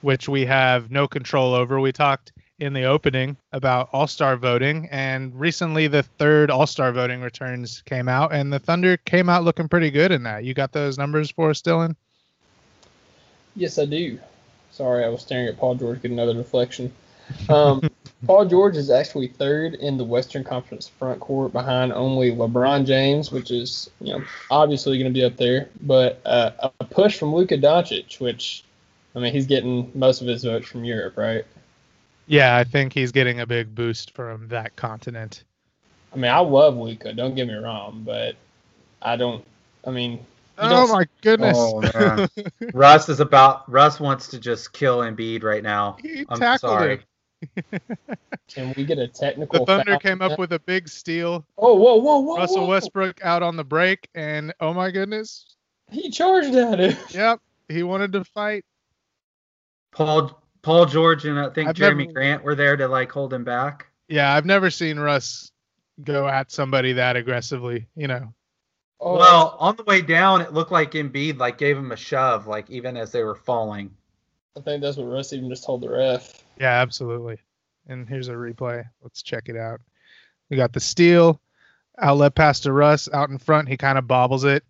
[0.00, 1.78] which we have no control over.
[1.78, 6.92] We talked in the opening about all star voting, and recently the third all star
[6.92, 10.44] voting returns came out, and the Thunder came out looking pretty good in that.
[10.44, 11.96] You got those numbers for us, Dylan?
[13.56, 14.18] Yes, I do.
[14.70, 16.92] Sorry, I was staring at Paul George get another deflection.
[17.48, 17.82] Um,
[18.26, 23.30] Paul George is actually third in the Western Conference front court behind only LeBron James,
[23.30, 27.34] which is you know obviously going to be up there, but uh, a push from
[27.34, 28.64] Luka Doncic, which
[29.14, 31.44] I mean he's getting most of his votes from Europe, right?
[32.26, 35.44] Yeah, I think he's getting a big boost from that continent.
[36.12, 38.36] I mean I love Luka, don't get me wrong, but
[39.02, 39.44] I don't.
[39.86, 40.24] I mean,
[40.56, 41.56] Oh don't- my goodness!
[41.60, 42.28] Oh, man.
[42.72, 45.96] Russ is about Russ wants to just kill Embiid right now.
[46.00, 46.90] he I'm tackled sorry.
[46.96, 47.80] him.
[48.48, 49.66] can we get a technical?
[49.66, 49.66] The?
[49.78, 50.00] Thunder foul?
[50.00, 51.44] came up with a big steal.
[51.58, 52.36] Oh whoa whoa whoa!
[52.38, 52.68] Russell whoa.
[52.68, 55.56] Westbrook out on the break, and oh my goodness,
[55.90, 56.96] He charged at it.
[57.12, 58.64] yep, he wanted to fight.
[59.92, 63.32] Paul Paul George and I think I've Jerami never- Grant were there to like hold
[63.32, 63.86] him back.
[64.08, 65.52] Yeah, I've never seen Russ
[66.02, 67.86] go at somebody that aggressively.
[67.94, 68.34] You know,
[69.00, 72.46] Oh, Well, on the way down, it looked like Embiid like gave him a shove,
[72.46, 73.94] like even as they were falling.
[74.56, 76.42] I think that's what Russ even just told the ref.
[76.58, 77.38] yeah, absolutely.
[77.88, 78.84] And here's a replay.
[79.02, 79.80] Let's check it out.
[80.48, 81.40] We got the steal,
[81.98, 83.68] outlet pass to Russ out in front.
[83.68, 84.64] He kind of bobbles it.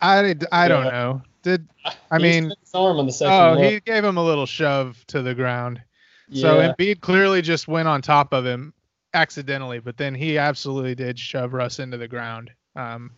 [0.00, 0.90] I I don't Yeah.
[0.90, 1.22] know.
[1.44, 1.68] Did
[2.10, 2.44] I He mean?
[2.60, 3.72] his arm on the second Oh, look.
[3.72, 5.80] he gave him a little shove to the ground.
[6.28, 6.42] Yeah.
[6.42, 6.72] So yeah.
[6.72, 8.72] Embiid clearly just went on top of him
[9.12, 12.50] accidentally, but then he absolutely did shove Russ into the ground.
[12.74, 13.12] Um,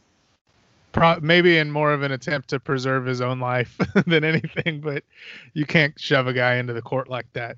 [0.92, 5.04] pro- maybe in more of an attempt to preserve his own life than anything, but
[5.54, 7.56] you can't shove a guy into the court like that.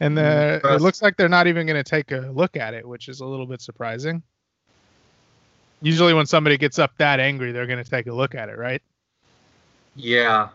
[0.00, 2.86] And the, it looks like they're not even going to take a look at it,
[2.86, 4.22] which is a little bit surprising.
[5.82, 8.56] Usually, when somebody gets up that angry, they're going to take a look at it,
[8.58, 8.82] right?
[9.96, 10.50] Yeah,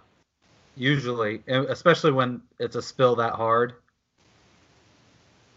[0.75, 3.75] usually, especially when it's a spill that hard.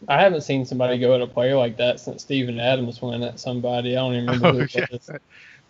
[0.08, 3.38] I haven't seen somebody go at a player like that since Steven Adams went at
[3.40, 3.92] somebody.
[3.96, 4.86] I don't even remember oh, who Oh, it yeah.
[4.90, 5.10] was.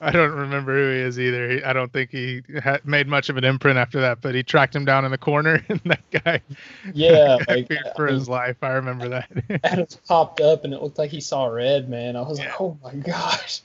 [0.01, 1.49] I don't remember who he is either.
[1.49, 4.43] He, I don't think he ha- made much of an imprint after that, but he
[4.43, 6.43] tracked him down in the corner, and that guy
[6.93, 8.57] Yeah, like feared I for his mean, life.
[8.63, 9.31] I remember that.
[9.65, 12.17] Adams popped up and it looked like he saw red, man.
[12.17, 12.45] I was Yeah.
[12.45, 13.63] like, oh my gosh.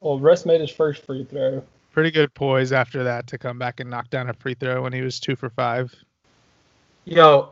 [0.00, 1.62] well, Russ made his first free throw.
[1.92, 4.92] Pretty good poise after that to come back and knock down a free throw when
[4.92, 5.92] he was two for five.
[7.04, 7.50] Yo,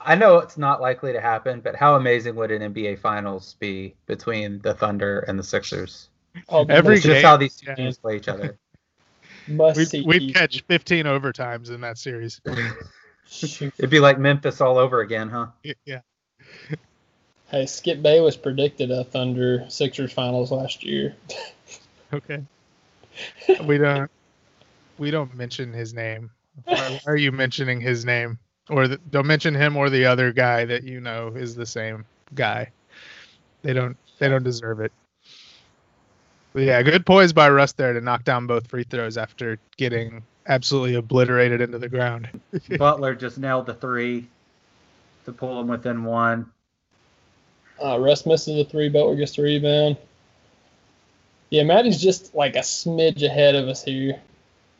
[0.00, 3.94] I know it's not likely to happen, but how amazing would an NBA Finals be
[4.06, 6.08] between the Thunder and the Sixers?
[6.48, 7.74] Oh, Every game, just how these two yeah.
[7.74, 8.56] teams play each other.
[9.48, 10.02] must We'd, see.
[10.02, 12.40] we'd catch 15 overtimes in that series.
[13.42, 15.48] It'd be like Memphis all over again, huh?
[15.84, 16.00] Yeah.
[17.48, 21.14] Hey, Skip Bayless predicted a Thunder Sixers finals last year.
[22.12, 22.44] Okay.
[23.64, 24.10] We don't.
[24.98, 26.30] We don't mention his name.
[26.64, 28.38] Why, why are you mentioning his name?
[28.70, 32.04] Or the, don't mention him or the other guy that you know is the same
[32.34, 32.70] guy.
[33.62, 33.96] They don't.
[34.18, 34.92] They don't deserve it.
[36.52, 40.22] But yeah, good poise by Russ there to knock down both free throws after getting
[40.46, 42.28] absolutely obliterated into the ground.
[42.78, 44.26] Butler just nailed the three
[45.26, 46.50] to pull him within one.
[47.82, 49.98] Uh, Russ misses the three, Butler gets the rebound.
[51.50, 54.20] Yeah, Maddie's just like a smidge ahead of us here.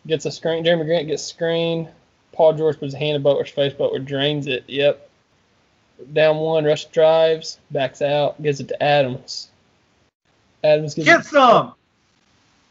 [0.07, 0.64] Gets a screen.
[0.64, 1.88] Jerami Grant gets screen.
[2.33, 3.72] Paul George puts a hand in Butler's face.
[3.72, 4.64] Butler drains it.
[4.66, 5.09] Yep.
[6.12, 6.64] Down one.
[6.64, 7.59] Russ drives.
[7.70, 8.40] Backs out.
[8.42, 9.48] Gives it to Adams.
[10.64, 11.26] Adams gives Get it.
[11.26, 11.74] some!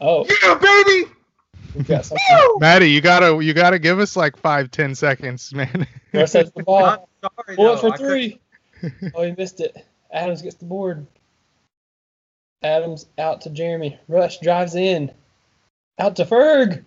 [0.00, 1.10] Oh, Yeah, baby!
[1.74, 2.26] we got something.
[2.58, 5.86] Maddie, you gotta you gotta give us like five ten seconds, man.
[6.12, 7.08] Russ has the ball.
[7.22, 7.80] sorry, Bullet though.
[7.80, 8.40] for I couldn't- three.
[9.14, 9.86] Oh, he missed it.
[10.12, 11.06] Adams gets the board.
[12.62, 13.98] Adams out to Jerami.
[14.08, 15.12] Russ drives in.
[15.98, 16.84] Out to Ferg.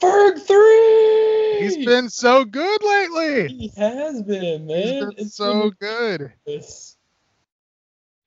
[0.00, 1.58] Ferg three.
[1.60, 3.48] He's been so good lately.
[3.48, 4.82] He has been, man.
[4.82, 6.20] He's been It's so good.
[6.46, 6.96] ridiculous.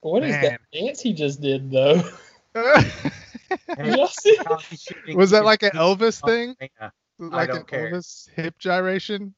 [0.01, 0.41] What is Man.
[0.43, 2.01] that dance he just did, though?
[2.53, 2.91] Hey,
[3.77, 4.35] Did y'all see?
[4.45, 6.55] how he's shooting- Was that like an Elvis thing?
[6.59, 7.91] Like an don't care.
[7.91, 9.33] Elvis hip gyration?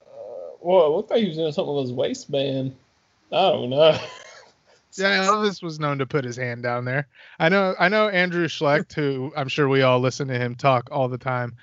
[0.00, 2.74] Uh, well, it looked like he was doing something with his waistband.
[3.32, 3.98] I don't know.
[4.98, 7.08] Yeah, Elvis was known to put his hand down there.
[7.38, 10.88] I know I know Andrew Schlecht, who I'm sure we all listen to him talk
[10.92, 11.56] all the time,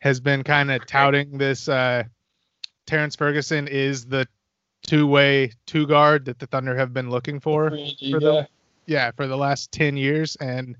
[0.00, 2.04] has been kind of touting this uh
[2.86, 4.26] Terrance Ferguson is the
[4.86, 7.70] two-way two guard that the Thunder have been looking for.
[7.70, 8.48] For the-
[8.86, 10.76] Yeah, for the last 10 years and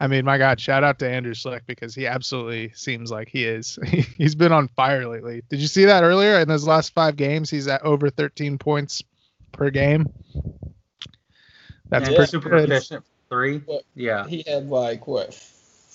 [0.00, 3.44] I mean, my God, shout out to Andrew Schlecht because he absolutely seems like he
[3.44, 3.78] is.
[4.18, 5.42] He's been on fire lately.
[5.48, 6.40] Did you see that earlier?
[6.40, 9.04] In his last five games, he's at over 13 points
[9.52, 10.08] per game.
[11.90, 12.70] That's And pretty super good.
[12.70, 13.58] efficient three.
[13.58, 13.82] What?
[13.94, 14.26] Yeah.
[14.26, 15.38] He had like what?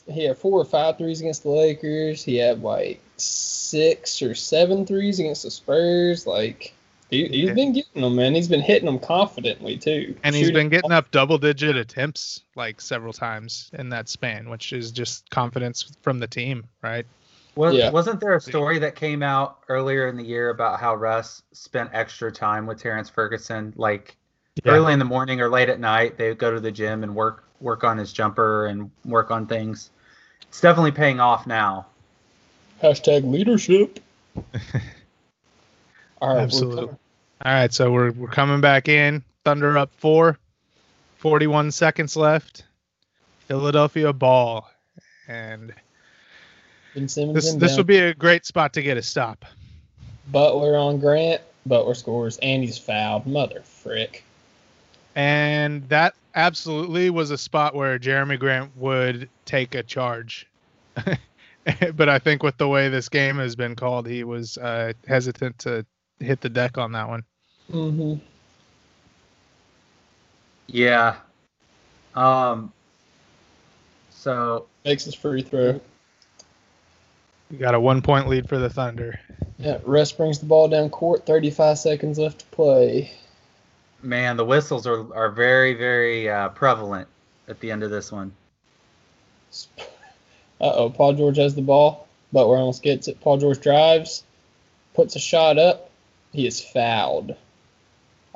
[0.08, 2.23] He had four or five threes against the Lakers.
[2.23, 6.25] He had like six or seven threes against the Spurs.
[6.25, 6.73] Like
[7.10, 7.54] he, he's Yeah.
[7.54, 8.34] been getting them, man.
[8.36, 10.15] He's been hitting them confidently too.
[10.23, 14.73] And he's been getting up double digit attempts like several times in that span, which
[14.73, 17.06] is just confidence from the team, right?
[17.56, 17.89] Was, Yeah.
[17.91, 21.89] Wasn't there a story that came out earlier in the year about how Russ spent
[21.93, 24.15] extra time with Terrance Ferguson, like
[24.65, 26.17] early in the morning or late at night?
[26.17, 29.45] They would go to the gym and work work on his jumper and work on
[29.45, 29.89] things.
[30.43, 31.88] It's definitely paying off now.
[32.82, 34.00] Hashtag leadership.
[36.22, 36.84] All right, Absolutely.
[36.86, 36.98] All
[37.54, 39.24] right, so we're we're coming back in.
[39.45, 40.38] Thunder up four.
[41.17, 42.63] 41 seconds left.
[43.48, 44.69] Philadelphia ball.
[45.28, 45.74] And
[46.93, 49.45] this this would be a great spot to get a stop.
[50.32, 51.41] Butler on Grant.
[51.65, 53.28] Butler scores and he's fouled.
[53.28, 54.24] Mother frick.
[55.19, 60.47] And that absolutely was a spot where Jerami Grant would take a charge.
[61.93, 65.60] but I think with the way this game has been called, he was uh, hesitant
[65.60, 65.86] to
[66.21, 67.25] hit the deck on that one.
[67.69, 68.23] Mm-hmm.
[70.67, 71.17] Yeah.
[72.15, 72.71] Um.
[74.12, 75.82] So Makes his free throw.
[77.51, 79.19] We got a one point lead for the Thunder.
[79.58, 81.25] Yeah, Russ brings the ball down court.
[81.25, 83.12] 35 seconds left to play.
[84.01, 87.07] Man, the whistles are are very very uh, prevalent
[87.47, 88.31] at the end of this one.
[90.62, 92.05] Uh oh, Paul George has the ball.
[92.33, 93.21] Butler almost gets it.
[93.21, 94.25] Paul George drives,
[94.93, 95.89] puts a shot up.
[96.33, 97.33] He is fouled.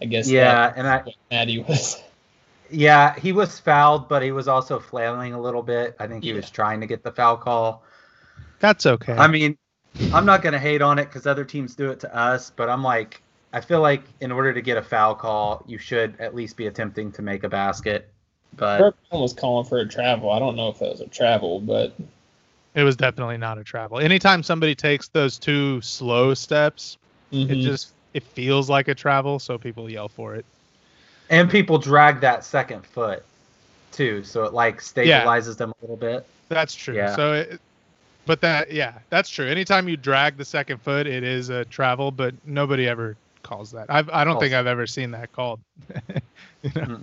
[0.01, 2.01] I guess Yeah, and I what Maddie was.
[2.71, 5.97] Yeah, he was fouled, but he was also flailing a little bit.
[5.99, 6.37] I think he Yeah.
[6.37, 7.83] was trying to get the foul call.
[8.59, 9.13] That's okay.
[9.13, 9.57] I mean,
[10.13, 12.69] I'm not going to hate on it because other teams do it to us, but
[12.69, 13.21] I'm like,
[13.53, 16.65] I feel like in order to get a foul call, you should at least be
[16.65, 18.09] attempting to make a basket.
[18.57, 20.31] But Burton was calling for a travel.
[20.31, 21.93] I don't know if that was a travel, but
[22.73, 23.99] it was definitely not a travel.
[23.99, 26.97] Anytime somebody takes those two slow steps,
[27.31, 27.61] it mhm.
[27.61, 30.45] just it feels like a travel, so people yell for it.
[31.29, 33.23] and people drag that second foot
[33.91, 36.25] too, so it like stabilizes them a little bit.
[36.49, 36.95] That's true.
[36.95, 37.15] Yeah.
[37.15, 37.61] So, it,
[38.25, 39.47] but that yeah, that's true.
[39.47, 43.85] Anytime you drag the second foot, it is a travel, but nobody ever calls that.
[43.89, 45.59] I've, I don't think I've ever seen that called.
[46.63, 46.99] You know?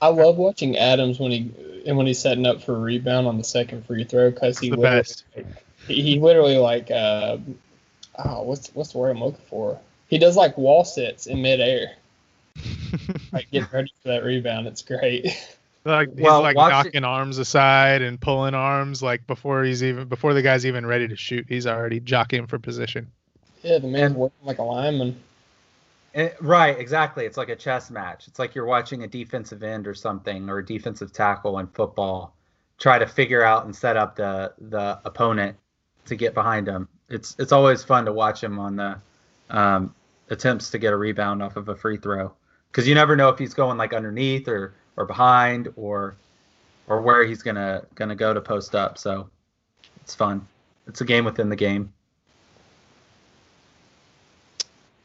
[0.00, 1.52] I love watching Adams when he
[1.86, 4.70] and when he's setting up for a rebound on the second free throw because he
[4.70, 5.24] the literally, best.
[5.86, 7.36] he, he literally like uh,
[8.18, 9.78] oh what's what's the word I'm looking for?
[10.08, 11.92] He does like wall sits in midair,
[13.32, 14.66] like getting ready for that rebound.
[14.66, 15.26] It's great.
[15.84, 19.84] like he's Well, like watch it- knocking arms aside and pulling arms like before he's
[19.84, 21.46] even before the guy's even ready to shoot.
[21.48, 23.12] He's already jockeying for position.
[23.62, 25.20] Yeah, the man's working like a lineman.
[26.14, 27.24] Eh, right, exactly.
[27.24, 28.28] It's like a chess match.
[28.28, 32.34] It's like you're watching a defensive end or something, or a defensive tackle in football,
[32.78, 35.56] try to figure out and set up the the opponent
[36.06, 36.88] to get behind him.
[37.08, 38.98] It's it's always fun to watch him on the
[39.50, 39.94] um,
[40.30, 42.32] attempts to get a rebound off of a free throw
[42.70, 46.16] because you never know if he's going like underneath or or behind or
[46.88, 48.98] or where he's gonna gonna go to post up.
[48.98, 49.30] So
[50.00, 50.46] it's fun.
[50.86, 51.92] it's a game within the game.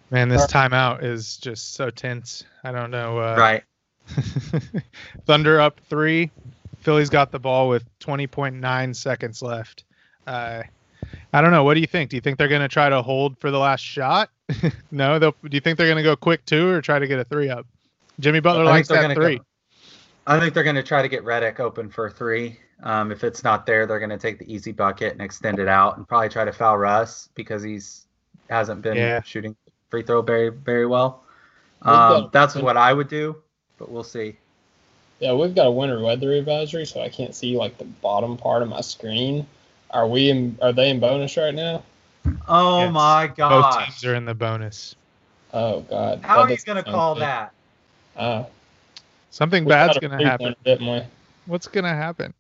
[0.10, 2.46] Man, this timeout is just so tense.
[2.64, 3.20] I don't know.
[3.20, 3.64] Uh, right.
[5.26, 6.32] Thunder up three.
[6.80, 9.84] Philly's got the ball with 20.9 seconds left.
[10.26, 10.64] Uh,
[11.34, 11.64] I don't know.
[11.66, 12.10] What do you think?
[12.10, 14.30] Do you think they're going to try to hold for the last shot?
[14.92, 15.20] no.
[15.20, 17.50] Do you think they're going to go quick two or try to get a three
[17.50, 17.66] up?
[18.20, 19.38] Jimmy Butler I likes that three.
[19.38, 19.44] go-
[20.26, 22.60] I think they're going to try to get Redick open for three.
[22.84, 25.68] Um, if it's not there, they're going to take the easy bucket and extend it
[25.68, 28.08] out, and probably try to foul Russ because he's
[28.50, 29.22] hasn't been Yeah.
[29.22, 29.56] shooting
[29.90, 31.24] free throw very very well.
[31.82, 33.36] Um, that's what I would do,
[33.78, 34.38] but we'll see.
[35.20, 38.62] Yeah, we've got a winter weather advisory, so I can't see like the bottom part
[38.62, 39.48] of my screen.
[39.92, 40.58] Are we in?
[40.62, 41.84] Are they in bonus right now?
[42.48, 42.94] Oh Yes.
[42.94, 43.50] my god!
[43.62, 44.96] Both teams are in the bonus.
[45.54, 46.20] Oh God.
[46.24, 47.24] How are you going to call good.
[47.24, 47.54] that?
[48.16, 48.44] Uh,
[49.30, 50.56] Something we bad's got a going to happen.
[50.66, 51.06] didn't?
[51.46, 52.34] What's going to happen?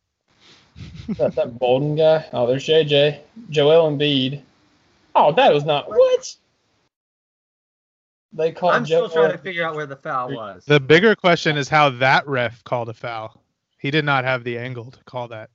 [1.17, 2.25] that, that Bolden guy.
[2.33, 3.19] Oh, there's JJ.
[3.49, 4.41] Joel Embiid.
[5.15, 6.35] Oh, that was not what.
[8.33, 8.73] They called.
[8.73, 10.65] I'm still Joel- trying to figure out where the foul was.
[10.65, 13.41] The bigger question is how that ref called a foul.
[13.79, 15.49] He did not have the angle to call that.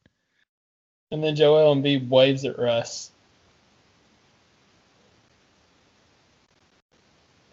[1.11, 3.11] And then Joel Embiid waves at Russ.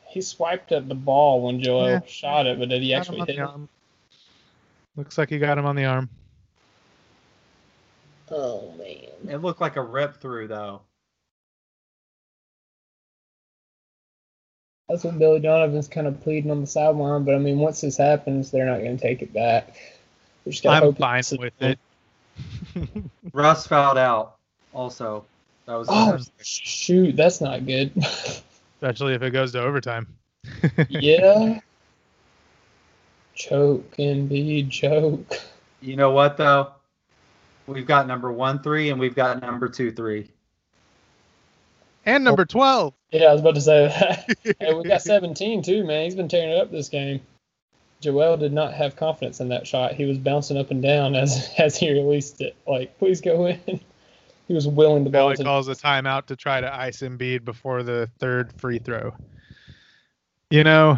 [0.08, 2.00] He swiped at the ball when Joel Yeah.
[2.08, 3.70] shot it, but did he Got actually on hit the it?
[4.96, 6.10] Looks like he got him on the arm.
[8.32, 9.34] Oh man.
[9.34, 10.82] It looked like a rip through though.
[14.90, 17.98] That's what Billy Donovan's kind of pleading on the sideline, but I mean, once this
[17.98, 19.76] happens, they're not going to take it back.
[20.48, 21.78] Just I'm hope fine it's- with it.
[23.34, 24.38] Russ fouled out.
[24.74, 25.26] Also,
[25.66, 25.88] that was.
[25.90, 27.92] Oh shoot, that's not good.
[28.82, 30.08] Especially if it goes to overtime.
[30.90, 31.60] yeah.
[33.36, 35.40] Choke, Embiid, choke.
[35.82, 36.72] You know what though?
[37.68, 40.30] We've got number one three and we've got number two three.
[42.06, 42.94] And number 12.
[43.12, 44.56] Yeah, I was about to say that.
[44.60, 46.06] hey, we got 17 too, man.
[46.06, 47.22] He's been tearing it up this game.
[48.02, 49.94] Joel did not have confidence in that shot.
[49.94, 52.56] He was bouncing up and down as as he released it.
[52.68, 53.82] Like, please go in.
[54.48, 55.40] He was willing to Billy bounce.
[55.42, 55.44] it.
[55.44, 59.14] calls a timeout to try to ice Embiid before the third free throw.
[60.50, 60.98] You know,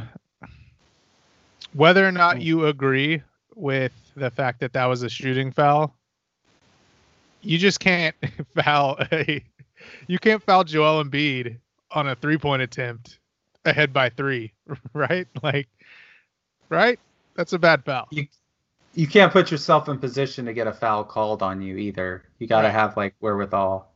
[1.74, 3.22] whether or not you agree
[3.56, 5.94] with the fact that that was a shooting foul,
[7.42, 8.16] you just can't
[8.56, 9.44] foul a
[10.08, 11.58] you can't foul Joel Embiid
[11.92, 13.20] on a three-point attempt
[13.66, 14.52] ahead by 3,
[14.94, 15.28] right?
[15.44, 15.68] Like
[16.70, 17.00] right?
[17.36, 18.08] That's a bad foul.
[18.12, 18.28] You
[18.94, 22.24] you can't put yourself in position to get a foul called on you either.
[22.40, 22.74] You got to Right.
[22.74, 23.90] have like wherewithal.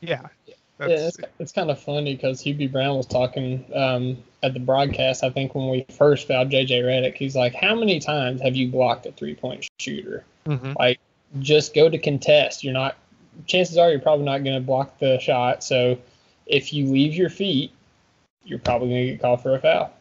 [0.00, 0.22] Yeah.
[0.46, 5.22] Yeah, it's, it's kind of funny because Hubie Brown was talking um, at the broadcast.
[5.22, 8.68] I think when we first fouled JJ Redick, he's like, "How many times have you
[8.68, 10.24] blocked a three-point shooter?
[10.46, 10.74] Mhm.
[10.78, 10.98] Like,
[11.40, 12.64] just go to contest.
[12.64, 12.96] You're not.
[13.46, 15.64] Chances are you're probably not going to block the shot.
[15.64, 15.98] So,
[16.46, 17.72] if you leave your feet,
[18.44, 19.92] you're probably going to get called for a foul.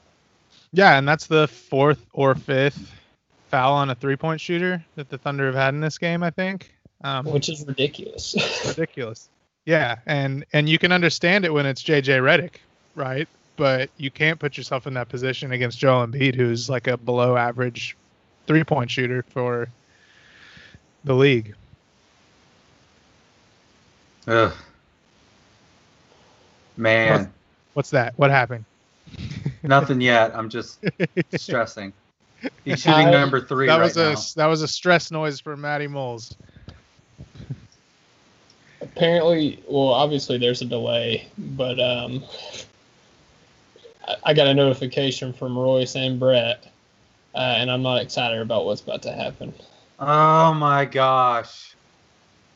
[0.71, 2.91] Yeah, and that's the fourth or fifth
[3.49, 6.23] foul on a three-point shooter that the Thunder have had in this game.
[6.23, 6.73] I think.
[7.03, 8.35] Um, which is ridiculous.
[8.67, 9.29] ridiculous.
[9.65, 12.55] Yeah, and and you can understand it when it's JJ Redick,
[12.95, 13.27] right?
[13.55, 17.97] But you can't put yourself in that position against Joel Embiid, who's like a below-average
[18.47, 19.67] three-point shooter for
[21.03, 21.55] the league.
[24.29, 24.53] Ugh.
[26.77, 27.33] Man,
[27.73, 28.13] What's that?
[28.17, 28.63] What happened?
[29.63, 30.33] nothing yet.
[30.35, 30.79] I'm just
[31.35, 31.91] stressing.
[32.63, 34.43] He's shooting I- number three that right was a now.
[34.43, 36.37] that was a stress noise for Matty Moles.
[38.81, 42.23] Apparently, well, obviously there's a delay, but um,
[44.07, 46.65] I, I got a notification from Royce and Brett,
[47.35, 49.53] uh, and I'm not excited about what's about to happen.
[49.99, 51.68] Oh my gosh.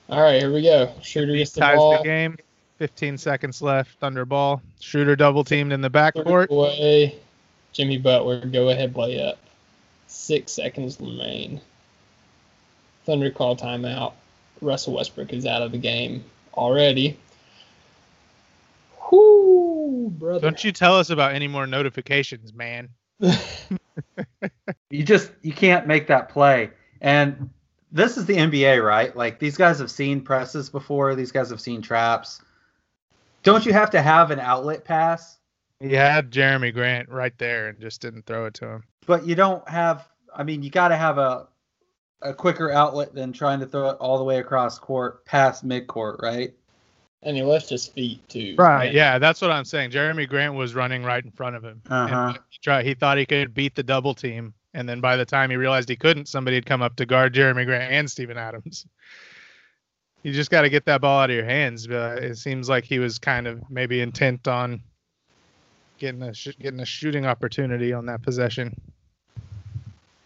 [0.10, 0.94] All right, here we go.
[1.02, 1.98] Shooter gets the Ties ball.
[1.98, 2.38] the game.
[2.78, 3.98] 15 seconds left.
[4.00, 4.62] Thunder ball.
[4.80, 6.50] Shooter double teamed in the backcourt.
[6.50, 7.16] Away.
[7.72, 9.38] Jimmy Butler, go ahead layup.
[10.08, 11.62] Six seconds remain.
[13.06, 14.14] Thunder call timeout.
[14.62, 16.24] Russell Westbrook is out of the game
[16.54, 17.18] already.
[19.12, 20.40] Whoo, brother.
[20.40, 22.90] Don't you tell us about any more notifications, man.
[24.90, 26.70] You just you can't make that play.
[27.02, 27.50] And
[27.94, 29.16] this is the NBA, right?
[29.16, 31.16] Like these guys have seen presses before.
[31.16, 32.42] These guys have seen traps.
[33.44, 35.38] Don't you have to have an outlet pass?
[35.80, 38.84] He had Jerami Grant right there and just didn't throw it to him.
[39.06, 40.08] But you don't have.
[40.36, 41.48] I mean, you got to have a
[42.22, 46.22] a quicker outlet than trying to throw it all the way across court past midcourt,
[46.22, 46.54] right?
[47.24, 48.56] and he left his feet too.
[48.58, 48.94] Right.
[48.94, 49.92] Yeah, that's what I'm saying.
[49.92, 51.82] Jerami Grant was running right in front of him.
[51.90, 52.16] Uh-huh.
[52.16, 55.26] And he, tried, he thought he could beat the double team, and then by the
[55.26, 58.38] time he realized he couldn't, somebody had come up to guard Jerami Grant and Steven
[58.38, 58.86] Adams.
[60.26, 61.86] You just got to get that ball out of your hands.
[61.86, 64.82] But it seems like he was kind of maybe intent on
[65.98, 68.74] getting a sh- getting a shooting opportunity on that possession.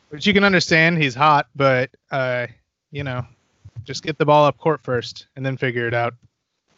[0.10, 2.46] Which you can understand, he's hot, but uh,
[2.92, 3.26] you know,
[3.84, 6.14] just get the ball up court first and then figure it out.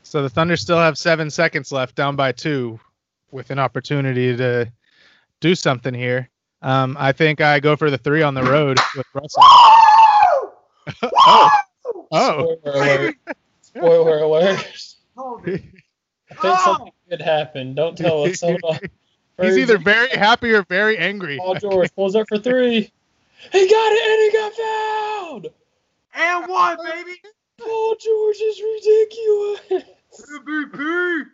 [0.03, 2.79] So the Thunder still have seven seconds left, down by two,
[3.31, 4.71] with an opportunity to
[5.41, 6.29] do something here.
[6.61, 9.41] Um, I think I go for the three on the road with Russell.
[9.43, 10.51] oh,
[12.11, 13.15] oh, Spoiler alert.
[13.61, 14.95] Spoiler alert.
[15.15, 17.75] Hold I think something good happened.
[17.75, 18.41] Don't tell us.
[18.41, 18.61] Hold
[19.41, 21.37] he's either very happy or very angry.
[21.37, 22.91] Paul George pulls up for three.
[23.51, 25.47] He got it and he got fouled.
[26.13, 27.21] And one, baby.
[27.57, 29.95] Paul George is ridiculous.
[30.29, 31.25] MVP.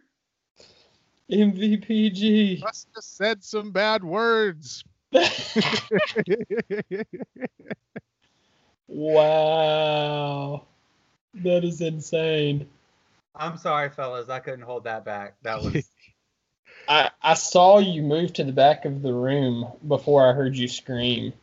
[1.32, 2.61] MVPG.
[2.61, 4.84] Must have said some bad words.
[8.88, 10.63] Wow.
[11.36, 12.68] That is insane.
[13.36, 14.30] I'm sorry, fellas.
[14.30, 15.36] I couldn't hold that back.
[15.43, 15.89] That was.
[16.88, 20.68] I, I saw you move to the back of the room before I heard you
[20.68, 21.34] scream.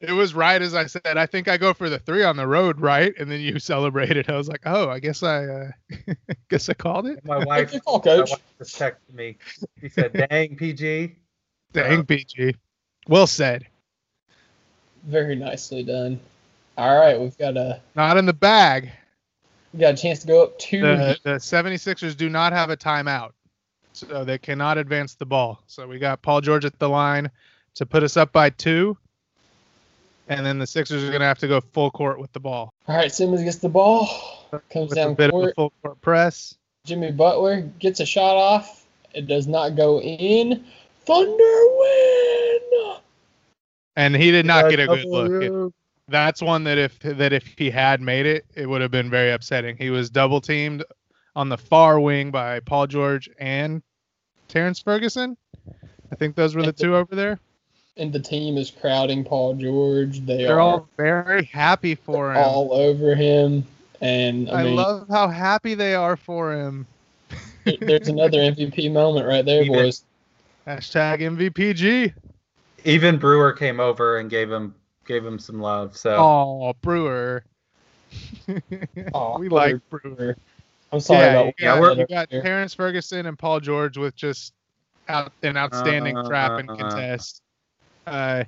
[0.00, 1.16] It was right as I said.
[1.16, 3.14] I think I go for the three on the road, right?
[3.18, 4.28] And then you celebrated.
[4.28, 5.70] I was like, oh, I guess I, uh,
[6.50, 7.24] guess I called it.
[7.24, 8.30] My wife, Good call, my coach.
[8.30, 9.38] wife just texted me.
[9.80, 11.16] She said, "Dang, PG."
[11.74, 12.54] Dang, uh, PG.
[13.08, 13.66] Well said.
[15.04, 16.18] Very nicely done.
[16.78, 18.90] All right, we've got a Not in the bag.
[19.72, 20.80] we got a chance to go up two.
[20.80, 23.32] The, the 76ers do not have a timeout,
[23.92, 25.62] so they cannot advance the ball.
[25.66, 27.30] So we got Paul George at the line
[27.74, 28.96] to put us up by two,
[30.28, 32.72] and then the Sixers are going to have to go full court with the ball.
[32.88, 34.08] All right, Simmons gets the ball,
[34.70, 36.56] comes With a down bit of a full court press.
[36.86, 38.86] Jimmy Butler gets a shot off.
[39.12, 40.64] It does not go in.
[41.06, 42.96] Thunder win.
[43.96, 45.42] And he did not get a good look.
[45.42, 45.74] It-
[46.06, 49.30] that's one that if that if he had made it, it would have been very
[49.32, 49.74] upsetting.
[49.78, 50.84] He was double teamed
[51.34, 53.82] on the far wing by Paul George and
[54.48, 55.36] Terrance Ferguson.
[56.12, 57.40] I think those were the two over there.
[57.96, 60.20] And the team is crowding Paul George.
[60.26, 62.36] They They're are all very happy for him.
[62.38, 63.64] all over him.
[64.02, 66.86] And I, I mean, love how happy they are for him.
[67.80, 70.04] there's another MVP moment right there, Even- boys.
[70.66, 72.14] Hashtag MVPG.
[72.84, 74.74] Even Brewer came over and gave him
[75.06, 75.96] gave him some love.
[75.96, 77.44] So Oh, Brewer.
[79.14, 80.36] Aw, we like Brewer.
[80.92, 83.96] I'm sorry yeah, about you yeah, got, we're- you got Terrance Ferguson and Paul George
[83.98, 84.52] with just
[85.08, 87.42] out, an outstanding trap and Uh, contest.
[88.06, 88.44] Uh,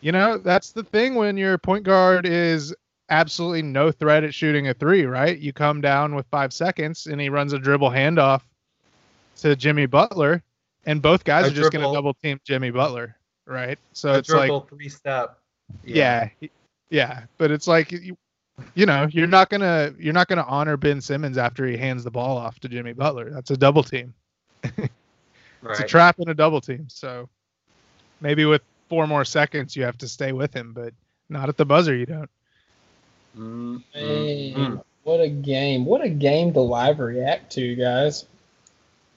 [0.00, 2.74] you know, that's the thing when your point guard is
[3.10, 5.38] absolutely no threat at shooting a three, right?
[5.38, 8.42] You come down with five seconds and he runs a dribble handoff
[9.40, 10.42] to Jimmy Butler,
[10.86, 13.16] and both guys A are just going to double team Jimmy Butler,
[13.46, 13.78] right?
[13.92, 15.38] So a it's like, dribble three step.
[15.84, 16.28] yeah.
[16.90, 18.16] yeah, but it's like you,
[18.74, 22.10] you know, you're not gonna you're not gonna honor Ben Simmons after he hands the
[22.10, 23.30] ball off to Jimmy Butler.
[23.30, 24.14] That's a double team.
[25.70, 26.86] It's a trap and a double team.
[26.88, 27.28] So
[28.20, 30.92] maybe with four more seconds you have to stay with him, but
[31.28, 32.30] not at the buzzer you don't.
[33.36, 34.84] Mm, mm, mm.
[35.04, 35.86] what a game!
[35.86, 38.26] What a game to live react to, guys.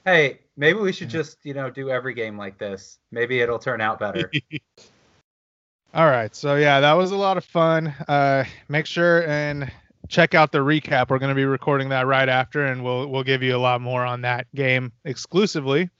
[0.06, 2.98] Hey, maybe we should just you know do every game like this.
[3.10, 4.30] Maybe it'll turn out better.
[5.94, 6.34] All right.
[6.34, 7.88] So yeah, that was a lot of fun.
[8.08, 9.70] Uh make sure and
[10.08, 11.10] check out the recap.
[11.10, 13.80] We're going to be recording that right after and we'll we'll give you a lot
[13.80, 15.90] more on that game exclusively.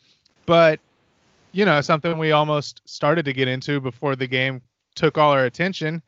[0.44, 0.80] But
[1.52, 4.60] you know, something we almost started to get into before the game
[4.94, 6.02] took all our attention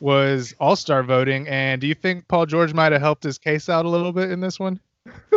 [0.00, 3.84] was All-Star voting and do you think Paul George might have helped his case out
[3.84, 4.80] a little bit in this one?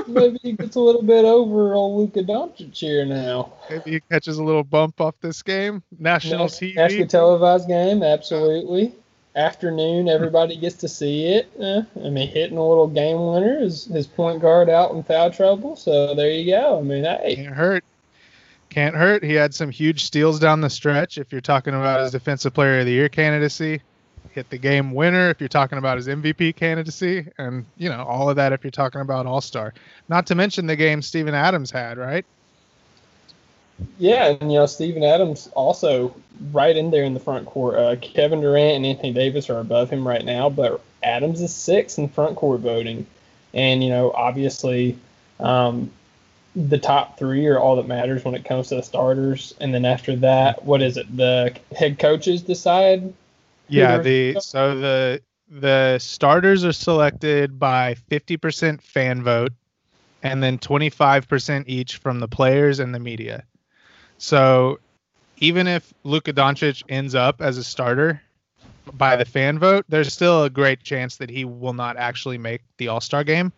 [0.08, 3.54] Maybe he gets a little bit over on Luka Doncic here now.
[3.70, 5.84] Maybe he catches a little bump off this game.
[6.00, 6.76] National Nas- TV.
[6.76, 8.94] Nationally televised game, absolutely.
[9.36, 11.52] Afternoon, everybody gets to see it.
[11.60, 15.32] Uh, I mean, hitting a little game winner is his point guard out in foul
[15.32, 15.76] trouble.
[15.76, 16.80] So there you go.
[16.80, 17.84] I mean, hey, Can't hurt.
[18.70, 19.24] Can't hurt.
[19.24, 21.18] He had some huge steals down the stretch.
[21.18, 23.82] If you're talking about his Defensive Player of the Year candidacy,
[24.38, 25.30] hit the game winner.
[25.30, 28.54] If you're talking about his MVP candidacy, and you know all of that.
[28.54, 29.74] If you're talking about All Star,
[30.10, 32.26] not to mention the game Steven Adams had, right?
[34.00, 36.16] yeah, and you know, Steven Adams also
[36.52, 37.76] right in there in the front court.
[37.76, 41.98] Uh, Kevin Durant and Anthony Davis are above him right now, but Adams is six
[41.98, 43.06] in front court voting,
[43.54, 44.98] and you know, obviously,
[45.40, 45.92] um,
[46.56, 49.86] the top three are all that matters when it comes to the starters, and then
[49.86, 51.16] after that, what is it?
[51.16, 53.14] The head coaches decide.
[53.68, 53.98] Yeah.
[53.98, 59.54] The so the the starters are selected by 50% fan vote,
[60.24, 63.44] and then 25% each from the players and the media.
[64.18, 64.80] So
[65.38, 68.22] even if Luka Doncic ends up as a starter,
[68.94, 72.62] by the fan vote, there's still a great chance that he will not actually make
[72.78, 73.52] the All Star game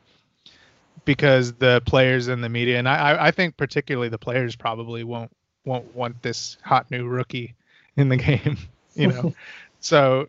[1.05, 5.32] because the players and the media, and I, I think particularly the players probably won't
[5.66, 7.55] won't want this hot new rookie
[7.95, 8.57] in the game,
[8.95, 9.34] you know.
[9.80, 10.27] so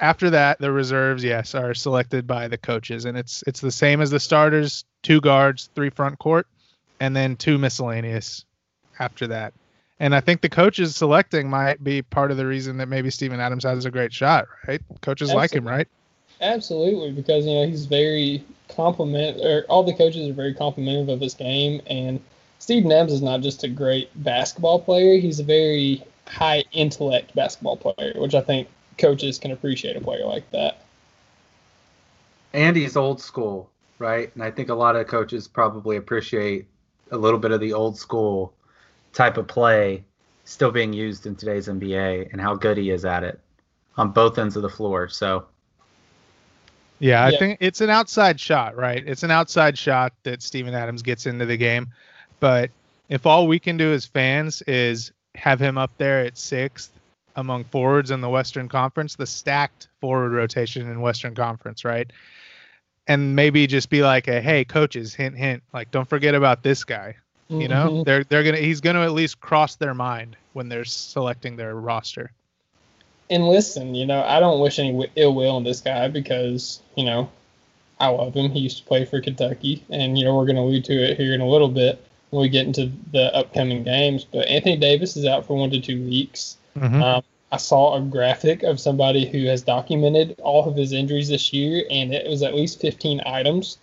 [0.00, 4.00] after that, the reserves, yes, are selected by the coaches, and it's it's the same
[4.00, 6.46] as the starters: two guards, three front court,
[7.00, 8.44] and then two miscellaneous
[8.98, 9.54] after that.
[10.00, 13.38] And I think the coaches selecting might be part of the reason that maybe Steven
[13.38, 14.82] Adams has a great shot, right?
[15.00, 15.40] Coaches Absolutely.
[15.40, 15.88] like him, right?
[16.40, 21.20] Absolutely, because you know he's very compliment, or all the coaches are very complimentary of
[21.20, 22.20] his game, and
[22.58, 27.76] Steven Adams is not just a great basketball player; he's a very high intellect basketball
[27.76, 28.66] player, which I think
[28.98, 30.82] coaches can appreciate a player like that.
[32.54, 34.32] And he's old school, right?
[34.34, 36.66] And I think a lot of coaches probably appreciate
[37.10, 38.54] a little bit of the old school
[39.12, 40.04] type of play
[40.44, 43.40] still being used in today's NBA and how good he is at it
[43.96, 45.08] on both ends of the floor.
[45.08, 45.46] So
[46.98, 47.38] Yeah, I Yeah.
[47.38, 49.02] think it's an outside shot, right?
[49.04, 51.88] It's an outside shot that Steven Adams gets into the game.
[52.38, 52.70] But
[53.08, 56.92] if all we can do as fans is have him up there at sixth
[57.36, 62.10] among forwards in the Western Conference, the stacked forward rotation in Western Conference, right?
[63.08, 66.84] And maybe just be like, a, hey, coaches, hint, hint, like don't forget about this
[66.84, 67.16] guy.
[67.48, 68.04] You know, Mhm.
[68.06, 72.32] they're they're gonna he's gonna at least cross their mind when they're selecting their roster.
[73.30, 77.04] and listen, you know, I don't wish any ill will on this guy because, you
[77.04, 77.30] know,
[77.98, 78.50] I love him.
[78.50, 81.16] He used to play for Kentucky, and, you know, we're going to allude to it
[81.16, 84.24] here in a little bit when we get into the upcoming games.
[84.24, 86.58] But Anthony Davis is out for one to two weeks.
[86.76, 87.02] Mhm.
[87.02, 91.52] Um, I saw a graphic of somebody who has documented all of his injuries this
[91.52, 93.76] year, and it was at least 15 items.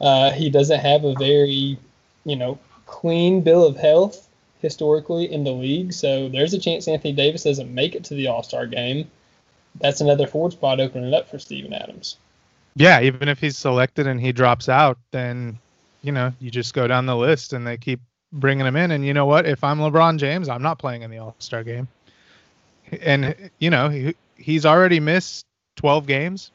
[0.00, 1.78] Uh, he doesn't have a very,
[2.24, 4.28] you know, clean bill of health
[4.60, 8.26] historically in the league, so there's a chance Anthony Davis doesn't make it to the
[8.26, 9.08] All Star game.
[9.80, 12.16] That's another forward spot opening up for Steven Adams.
[12.76, 15.58] Yeah, even if he's selected and he drops out, then
[16.02, 18.00] you know you just go down the list and they keep
[18.32, 18.90] bringing him in.
[18.90, 19.46] And you know what?
[19.46, 21.86] If I'm LeBron James, I'm not playing in the All Star game.
[23.02, 26.50] And you know he, he's already missed 12 games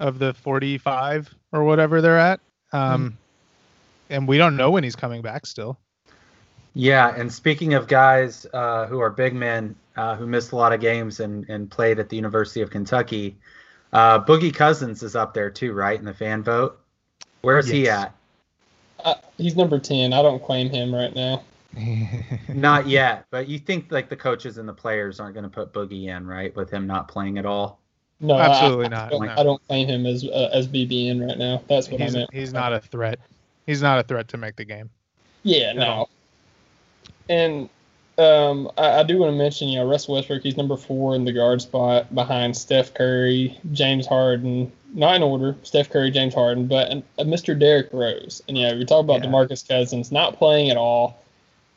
[0.00, 2.40] of the 45 or whatever they're at,
[2.72, 3.16] um,
[4.10, 5.78] and we don't know when he's coming back still.
[6.74, 10.72] Yeah, and speaking of guys uh, who are big men uh, who missed a lot
[10.72, 13.36] of games and, and played at the University of Kentucky,
[13.92, 16.80] uh, Boogie Cousins is up there too, right, in the fan vote?
[17.42, 18.14] Where's he at?
[19.04, 20.12] Uh, he's number 10.
[20.12, 21.42] I don't claim him right now.
[22.48, 25.72] Not yet, but you think like the coaches and the players aren't going to put
[25.72, 27.80] Boogie in, right, with him not playing at all?
[28.20, 29.34] No, Absolutely I, not, I don't, no.
[29.38, 31.62] I don't claim him as uh, as BBN right now.
[31.68, 32.30] That's what he's I meant.
[32.32, 33.18] he's not a threat.
[33.66, 34.90] He's not a threat to make the game.
[35.42, 35.86] Yeah, no.
[35.86, 36.10] all.
[37.28, 37.68] And
[38.18, 40.42] um, I, I do want to mention, you know, Russell Westbrook.
[40.42, 44.70] He's number four in the guard spot behind Steph Curry, James Harden.
[44.94, 47.58] Not in order: Steph Curry, James Harden, but uh, Mr.
[47.58, 48.42] Derrick Rose.
[48.46, 49.30] And yeah, we talk about Yeah.
[49.30, 51.21] DeMarcus Cousins not playing at all,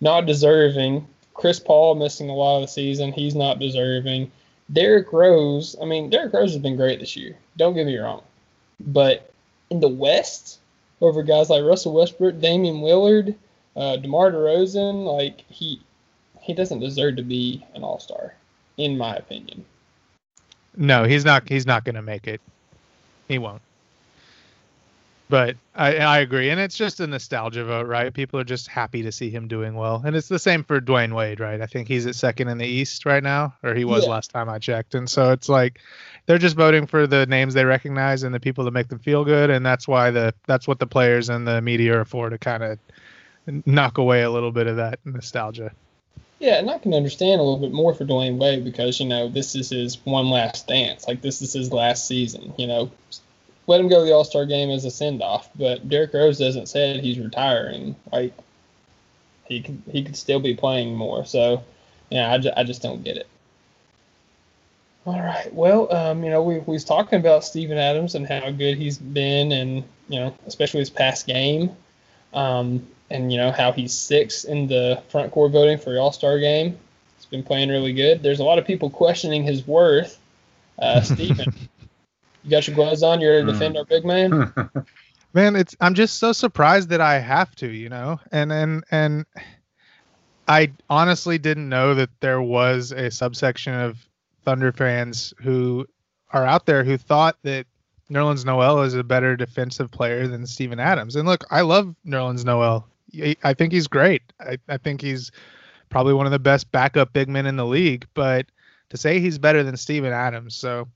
[0.01, 1.07] not deserving.
[1.33, 3.11] Chris Paul missing a lot of the season.
[3.11, 4.31] He's not deserving.
[4.71, 5.75] Derrick Rose.
[5.81, 7.37] I mean, Derrick Rose has been great this year.
[7.57, 8.23] Don't get me wrong,
[8.79, 9.31] but
[9.69, 10.59] in the West,
[11.01, 13.35] over guys like Russell Westbrook, Damian Lillard,
[13.75, 15.81] uh, DeMar DeRozan, like he
[16.39, 18.33] he doesn't deserve to be an All Star,
[18.77, 19.65] in my opinion.
[20.77, 21.47] No, he's not.
[21.47, 22.41] He's not going to make it.
[23.27, 23.61] He won't.
[25.27, 28.13] But I, I agree, and it's just a nostalgia vote, right?
[28.13, 31.13] People are just happy to see him doing well, and it's the same for Dwyane
[31.15, 31.59] Wade, right?
[31.61, 34.11] I think he's at second in the East right now, or he was Yeah.
[34.11, 35.79] last time I checked, and so it's like
[36.27, 39.25] they're just voting for the names they recognize and the people that make them feel
[39.25, 42.37] good, and that's why the that's what the players and the media are for to
[42.37, 42.79] kind of
[43.65, 45.71] knock away a little bit of that nostalgia.
[46.39, 49.27] Yeah, and I can understand a little bit more for Dwyane Wade because you know
[49.27, 51.07] this is his one last dance.
[51.07, 52.53] Like this is his last season.
[52.57, 52.91] You know,
[53.67, 55.49] let him go to the All Star game as a send off.
[55.55, 57.95] But Derrick Rose doesn't say he's retiring.
[58.11, 58.33] Like
[59.45, 61.25] he could he could still be playing more.
[61.25, 61.63] So
[62.09, 63.27] yeah, I, ju- I just don't get it.
[65.05, 65.53] All right.
[65.53, 68.97] Well, um, you know, we, we was talking about Steven Adams and how good he's
[68.97, 71.75] been, and you know, especially his past game,
[72.33, 76.11] um, and you know how he's six in the front court voting for the All
[76.11, 76.77] Star game.
[77.17, 78.23] He's been playing really good.
[78.23, 80.19] There's a lot of people questioning his worth.
[80.79, 81.53] Uh, Steven,
[82.45, 83.19] you got your gloves on.
[83.19, 83.79] You're ready to defend hmm.
[83.79, 84.53] our big man?
[85.33, 89.25] man it's i'm just so surprised that i have to you know and and and
[90.47, 94.07] i honestly didn't know that there was a subsection of
[94.45, 95.85] thunder fans who
[96.31, 97.65] are out there who thought that
[98.09, 101.15] Nerlens Noel is a better defensive player than Steven Adams.
[101.15, 102.87] And look, I love Nerlens Noel.
[103.15, 104.21] I I think he's great.
[104.39, 105.31] I, I think he's
[105.89, 108.05] probably one of the best backup big men in the league.
[108.13, 108.45] But
[108.89, 110.55] to say he's better than Steven Adams.
[110.55, 110.87] So,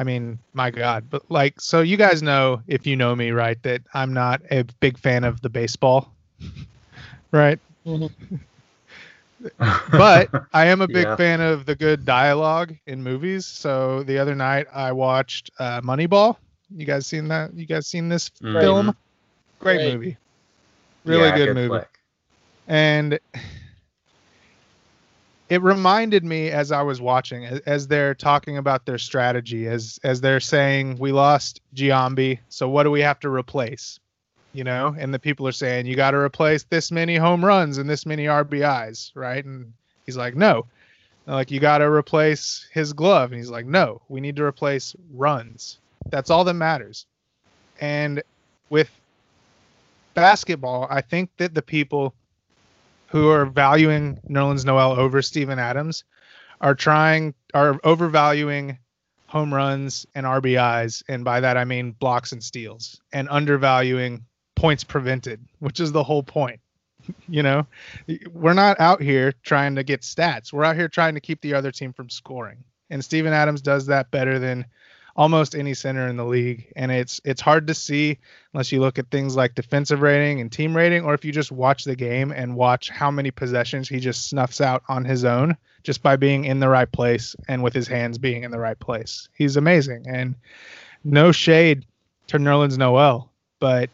[0.00, 1.10] I mean, my God.
[1.10, 4.64] But like, so you guys know, if you know me, right, that I'm not a
[4.80, 6.16] big fan of the baseball,
[7.32, 7.60] right?
[7.86, 8.36] Mm-hmm.
[9.96, 11.16] but I am a big Yeah.
[11.16, 13.46] fan of the good dialogue in movies.
[13.46, 16.36] So the other night I watched uh, Moneyball.
[16.70, 17.54] You guys seen that?
[17.54, 18.60] You guys seen this Mhm.
[18.60, 18.94] film?
[19.58, 19.82] Great, Great.
[19.82, 20.16] movie.
[21.04, 21.82] Really Yeah, good, movie.
[21.82, 21.88] flick.
[22.66, 23.18] And
[25.50, 30.20] it reminded me as I was watching, as, they're talking about their strategy, as as
[30.20, 33.98] they're saying we lost Giambi, so what do we have to replace?
[34.52, 37.78] You know, and the people are saying you got to replace this many home runs
[37.78, 39.44] and this many RBIs, right?
[39.44, 39.72] And
[40.06, 40.66] he's like, no.
[41.26, 44.94] Like you got to replace his glove, and he's like, no, we need to replace
[45.12, 45.78] runs.
[46.10, 47.06] That's all that matters.
[47.80, 48.22] And
[48.68, 48.90] with
[50.14, 52.14] basketball, I think that the people
[53.10, 56.04] who are valuing Nerlens Noel over Steven Adams
[56.60, 58.78] are trying are overvaluing
[59.26, 64.24] home runs and RBIs, and by that I mean blocks and steals, and undervaluing
[64.56, 66.60] points prevented, which is the whole point.
[67.28, 67.66] you know,
[68.32, 70.52] we're not out here trying to get stats.
[70.52, 72.62] We're out here trying to keep the other team from scoring.
[72.90, 74.66] And Steven Adams does that better than
[75.20, 76.72] almost any center in the league.
[76.76, 78.18] And it's it's hard to see
[78.54, 81.52] unless you look at things like defensive rating and team rating, or if you just
[81.52, 85.58] watch the game and watch how many possessions he just snuffs out on his own
[85.82, 88.78] just by being in the right place and with his hands being in the right
[88.78, 89.28] place.
[89.34, 90.06] He's amazing.
[90.08, 90.34] And
[91.04, 91.84] no shade
[92.28, 93.90] to Nerlens Noel, but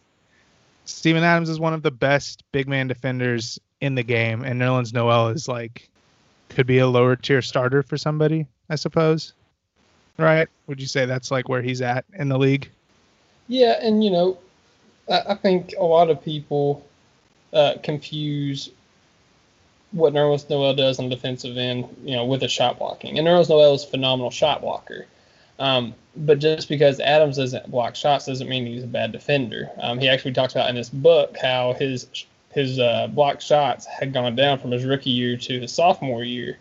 [0.85, 4.95] Steven Adams is one of the best big man defenders in the game, and Nerlens
[4.95, 5.89] Noel is like
[6.51, 9.33] could be a lower tier starter for somebody, I suppose.
[10.19, 10.49] Right?
[10.67, 12.71] Would you say that's like where he's at in the league?
[13.49, 14.39] Yeah, and you know,
[15.11, 16.85] I, I think a lot of people
[17.53, 18.71] uh, confuse
[19.93, 23.19] what Nerlens Noel does on the defensive end, you know, with a shot blocking.
[23.19, 25.07] And Nerlens Noel is a phenomenal shot blocker.
[25.59, 29.71] Um, but just because Adams doesn't block shots doesn't mean he's a bad defender.
[29.81, 32.07] Um, he actually talks about in this book how his
[32.51, 36.59] his uh, blocked shots had gone down from his rookie year to his sophomore year,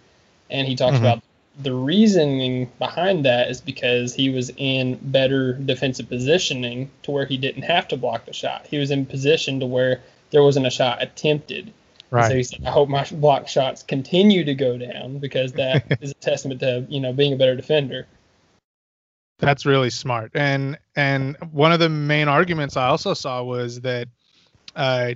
[0.50, 1.00] and he talks Mhm.
[1.00, 1.24] about
[1.62, 7.38] the reasoning behind that is because he was in better defensive positioning to where he
[7.38, 8.68] didn't have to block the shot.
[8.68, 10.02] He was in position to where
[10.32, 11.72] there wasn't a shot attempted.
[12.12, 15.98] And So he said, I hope my block shots continue to go down because that
[16.02, 18.08] is a testament to, you know, being a better defender.
[19.40, 20.32] That's really smart.
[20.34, 24.08] And and one of the main arguments I also saw was that
[24.76, 25.12] uh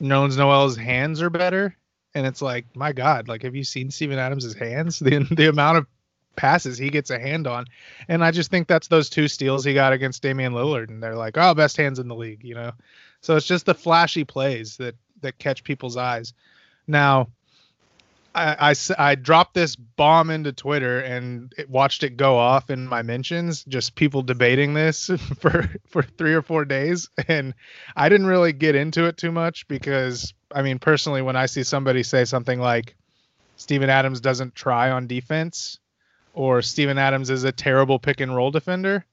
[0.00, 1.74] Nerlens Noel's hands are better.
[2.14, 4.98] And it's like, my God, like have you seen Steven Adams' hands?
[5.04, 5.86] The the amount of
[6.36, 7.66] passes he gets a hand on.
[8.06, 10.88] And I just think that's those two steals he got against Damian Lillard.
[10.88, 12.72] And they're like, oh, best hands in the league, you know?
[13.20, 16.32] So it's just the flashy plays that that catch people's eyes.
[16.86, 17.28] Now,
[18.34, 22.86] I, I I dropped this bomb into Twitter and it, watched it go off in
[22.86, 23.64] my mentions.
[23.64, 25.06] Just people debating this
[25.40, 27.54] for for three or four days, and
[27.96, 31.62] I didn't really get into it too much because I mean, personally, when I see
[31.62, 32.96] somebody say something like
[33.56, 35.78] Steven Adams doesn't try on defense,
[36.34, 39.04] or Steven Adams is a terrible pick and roll defender,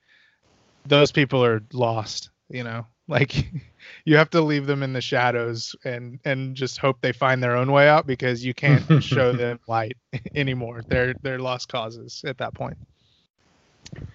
[0.85, 2.29] those people are lost.
[2.49, 3.33] You know, like
[4.05, 7.55] you have to leave them in the shadows and and just hope they find their
[7.55, 9.97] own way out because you can't show them light
[10.35, 10.81] anymore.
[10.87, 12.77] They're they're lost causes at that point.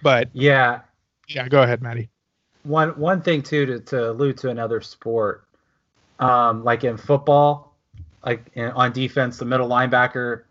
[0.01, 0.81] But Yeah,
[1.27, 2.09] yeah, go ahead, Maddie.
[2.63, 5.47] one one thing too to, to allude to another sport,
[6.19, 7.77] um, like in football,
[8.25, 10.43] like in, on defense, the middle linebacker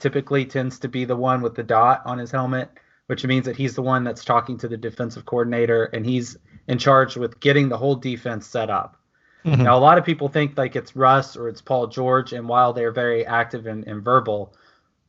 [0.00, 2.70] typically tends to be the one with the dot on his helmet,
[3.06, 6.36] which means that he's the one that's talking to the defensive coordinator and he's
[6.68, 8.96] in charged with getting the whole defense set up.
[9.44, 9.64] Mhm.
[9.64, 12.72] Now, a lot of people think like it's Russ or it's Paul George, and while
[12.72, 14.54] they're very active and, and verbal,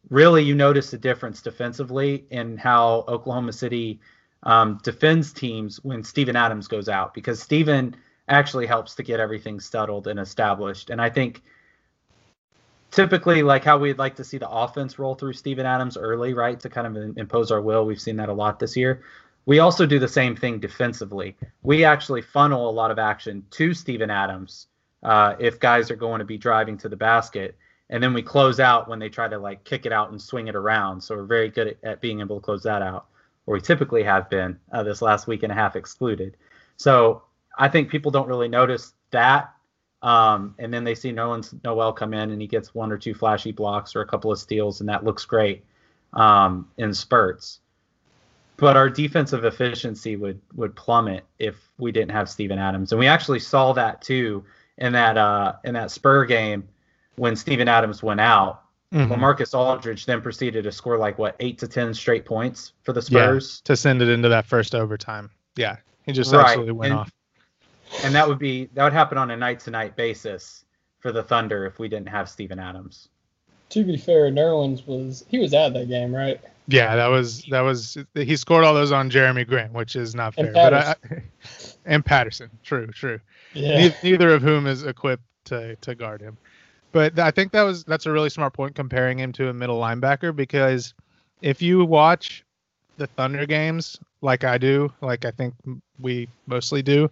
[0.09, 3.99] really you notice the difference defensively in how Oklahoma City
[4.43, 7.95] um, defends teams when Steven Adams goes out because Steven
[8.29, 10.89] actually helps to get everything settled and established.
[10.89, 11.41] And I think
[12.91, 16.59] typically, like how we'd like to see the offense roll through Steven Adams early, right,
[16.61, 17.85] to kind of impose our will.
[17.85, 19.01] We've seen that a lot this year.
[19.49, 21.35] We also do the same thing defensively.
[21.63, 24.67] We actually funnel a lot of action to Steven Adams
[25.01, 27.57] uh, if guys are going to be driving to the basket.
[27.89, 30.49] And then we close out when they try to like kick it out and swing
[30.49, 31.01] it around.
[31.01, 33.07] So we're very good at, at being able to close that out,
[33.47, 36.37] or we typically have been uh, this last week and a half excluded.
[36.77, 37.23] So
[37.57, 39.51] I think people don't really notice that.
[40.03, 43.15] Um, and then they see Nerlens Noel come in and he gets one or two
[43.15, 45.65] flashy blocks or a couple of steals, and that looks great
[46.13, 47.61] um, in spurts.
[48.59, 53.07] But our defensive efficiency would would plummet if we didn't have Steven Adams, and we
[53.07, 54.43] actually saw that too
[54.77, 56.67] in that uh, in that Spur game
[57.15, 58.63] when Steven Adams went out.
[58.93, 59.07] Mhm.
[59.09, 63.01] LaMarcus Aldridge then proceeded to score like what eight to ten straight points for the
[63.01, 63.23] Yeah.
[63.27, 65.29] Spurs, to send it into that first overtime.
[65.55, 67.11] Yeah, he just Right, absolutely went and- off.
[68.03, 70.65] and that would be that would happen on a night to night basis
[70.99, 73.09] for the Thunder if we didn't have Steven Adams.
[73.69, 76.41] To be fair, Nerlens was he was out of that game, right?
[76.69, 80.35] Yeah, that was that was he scored all those on Jerami Grant, which is not
[80.35, 80.45] fair.
[80.45, 80.95] And But I,
[81.85, 83.19] and Patterson, true, true.
[83.53, 83.77] Yeah.
[83.77, 86.37] Neith- Neither of whom is equipped to to guard him.
[86.91, 89.79] But I think that was that's a really smart point comparing him to a middle
[89.79, 90.93] linebacker because
[91.41, 92.43] if you watch
[92.97, 95.55] the Thunder games like I do, like I think
[95.99, 97.09] we mostly do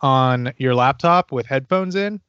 [0.00, 2.20] on your laptop with headphones in,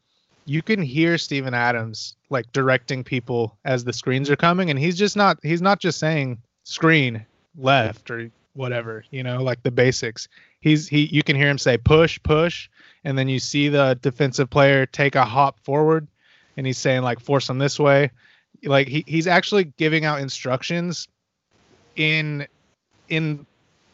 [0.45, 4.97] you can hear Steven Adams like directing people as the screens are coming and he's
[4.97, 6.37] just not he's not just saying
[6.71, 7.25] screen
[7.57, 10.29] left or whatever, you know, like the basics.
[10.61, 12.69] He's he you can hear him say push, push,
[13.03, 16.07] and then you see the defensive player take a hop forward
[16.55, 18.11] and he's saying like force them this way.
[18.63, 21.09] Like he, he's actually giving out instructions
[21.97, 22.47] in
[23.09, 23.45] in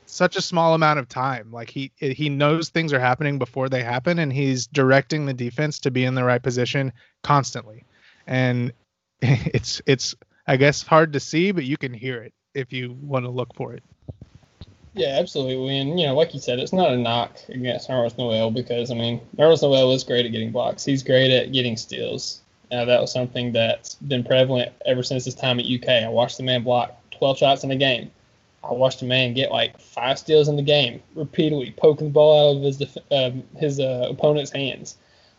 [0.05, 1.51] such a small amount of time.
[1.51, 5.79] Like he he knows things are happening before they happen and he's directing the defense
[5.79, 7.85] to be in the right position constantly.
[8.27, 8.71] And
[9.21, 10.15] it's it's
[10.45, 13.53] I guess hard to see, but you can hear it if you want to look
[13.55, 13.83] for it.
[14.93, 15.77] Yeah, absolutely.
[15.77, 18.95] And, you know, like you said, it's not a knock against Nerlens Noel because, I
[18.95, 20.83] mean, Nerlens Noel is great at getting blocks.
[20.83, 22.41] He's great at getting steals.
[22.71, 26.03] Now, that was something that's been prevalent ever since his time at UK.
[26.03, 28.09] I watched the man block 12 shots in a game.
[28.63, 32.49] I watched a man get like five steals in the game, repeatedly poking the ball
[32.49, 34.97] out of his def- um, his uh, opponent's hands.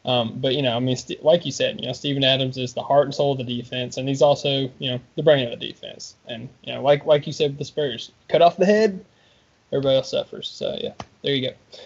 [0.09, 2.72] Um, but you know, I mean, st- like you said, you know, Steven Adams is
[2.72, 5.61] the heart and soul of the defense, and he's also, you know, the brain of
[5.61, 6.16] the defense.
[6.26, 9.04] And you know, like like you said with the Spurs, cut off the head,
[9.70, 10.48] everybody else suffers.
[10.48, 11.78] So yeah, there you go.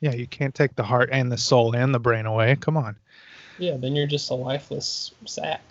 [0.00, 2.56] Yeah, you can't take the heart and the soul and the brain away.
[2.60, 2.94] Come on.
[3.58, 5.62] Yeah, then you're just a lifeless sack.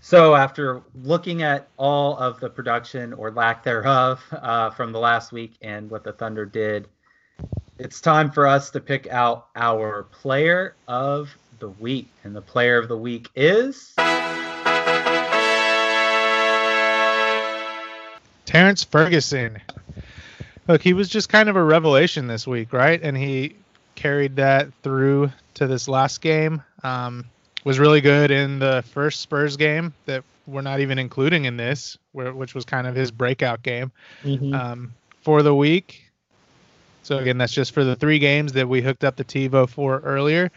[0.00, 5.32] So after looking at all of the production or lack thereof uh, from the last
[5.32, 6.88] week and what the Thunder did,
[7.78, 12.08] it's time for us to pick out our player of the week.
[12.22, 13.94] And the player of the week is
[18.46, 19.60] Terrance Ferguson.
[20.68, 23.00] Look, he was just kind of a revelation this week, right?
[23.02, 23.56] And he
[23.96, 26.62] carried that through to this last game.
[26.82, 27.26] Um,
[27.64, 31.96] was really good in the first Spurs game that we're not even including in this,
[32.12, 33.90] where, which was kind of his breakout game
[34.22, 34.54] Mm-hmm.
[34.54, 36.02] um, for the week.
[37.04, 40.00] So again, that's just for the three games that we hooked up the TiVo for
[40.00, 40.50] earlier.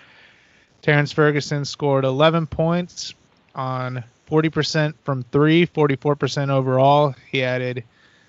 [0.82, 3.14] Terrance Ferguson scored 11 points
[3.54, 7.14] on 40% from three, 44% overall.
[7.30, 7.84] He added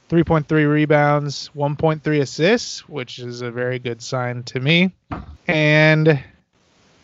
[0.08, 4.92] 3.3 rebounds, 1.3 assists, which is a very good sign to me.
[5.46, 6.20] And,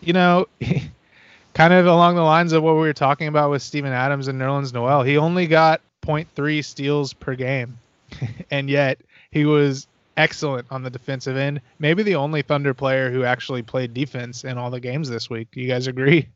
[0.01, 0.49] you know,
[1.55, 4.41] kind of along the lines of what we were talking about with Steven Adams and
[4.41, 7.79] Nerlens Noel, he only got 0.3 steals per game.
[8.51, 8.99] and yet
[9.31, 9.87] he was
[10.17, 11.61] excellent on the defensive end.
[11.79, 15.49] Maybe the only Thunder player who actually played defense in all the games this week.
[15.53, 16.29] Do you guys agree?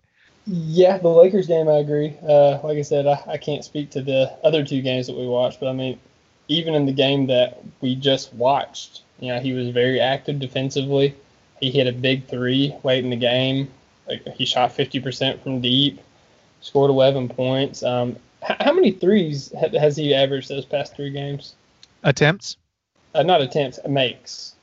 [0.47, 2.17] Yeah, the Lakers game, I agree.
[2.23, 5.27] Uh, like I said, I, I can't speak to the other two games that we
[5.27, 5.99] watched, but I mean,
[6.49, 11.15] even in the game that we just watched, you know, he was very active defensively.
[11.61, 13.69] He hit a big three late in the game.
[14.09, 16.01] Like he shot 50% from deep,
[16.63, 17.83] scored 11 points.
[17.83, 21.55] Um, h- how many threes ha- has he averaged those past three games?
[22.05, 22.57] Attempts?
[23.19, 24.55] Uh, not attempts, makes.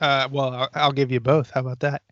[0.00, 1.50] Uh, well, I'll, I'll give you both.
[1.50, 2.02] How about that?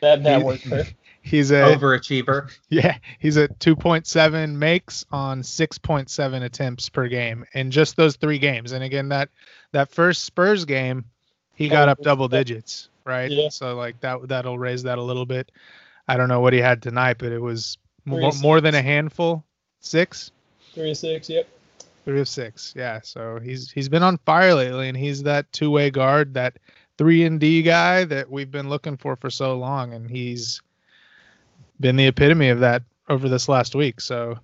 [0.00, 0.94] That that He- worked perfect.
[1.24, 2.50] He's a overachiever.
[2.68, 8.72] yeah, he's at 2.7 makes on 6.7 attempts per game in just those three games.
[8.72, 9.28] And again, that
[9.70, 11.04] that first Spurs game,
[11.54, 13.30] he got up double digits, right?
[13.30, 13.50] Yeah.
[13.50, 15.52] So like that that'll raise that a little bit.
[16.08, 18.82] I don't know what he had tonight, but it was Three more, more than a
[18.82, 19.44] handful.
[19.78, 20.32] Six,
[20.74, 21.48] Three of six, yep.
[22.04, 22.72] Three of six.
[22.76, 23.00] Yeah.
[23.02, 26.58] So he's he's been on fire lately, and he's that two way guard, that
[26.98, 30.60] three and D guy that we've been looking for for so long, and he's
[31.80, 34.00] been the epitome of that over this last week.
[34.00, 34.38] So,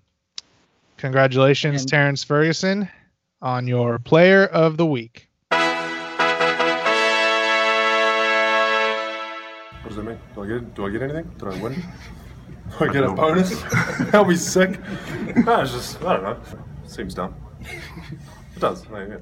[0.98, 2.88] congratulations, And- Terrance Ferguson,
[3.42, 5.28] on your player of the week.
[9.82, 10.18] What does that mean?
[10.34, 11.24] Do I get do I get anything?
[11.38, 11.74] Did I win?
[12.78, 13.62] Do I get a bonus?
[14.14, 14.78] I'll be sick.
[15.36, 16.38] No, it's just I don't know.
[16.86, 17.34] Seems dumb.
[17.60, 18.84] It does.
[18.92, 19.16] I yeah.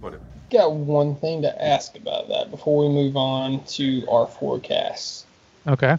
[0.00, 0.22] Whatever.
[0.50, 5.24] Got one thing to ask about that before we move on to our forecasts.
[5.66, 5.96] Okay.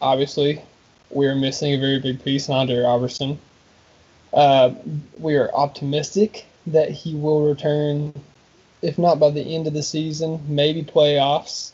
[0.00, 0.60] obviously,
[1.10, 3.38] we're missing a very big piece in Andre Robertson.
[4.32, 4.74] Uh,
[5.18, 8.12] we are optimistic that he will return,
[8.82, 11.70] if not by the end of the season, maybe playoffs.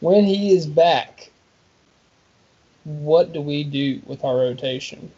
[0.00, 1.30] When he is back,
[2.84, 5.10] what do we do with our rotation?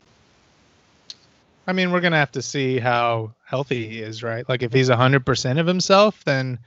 [1.67, 4.49] I mean, we're gonna have to see how healthy he is, right?
[4.49, 6.59] Like if he's hundred percent of himself, then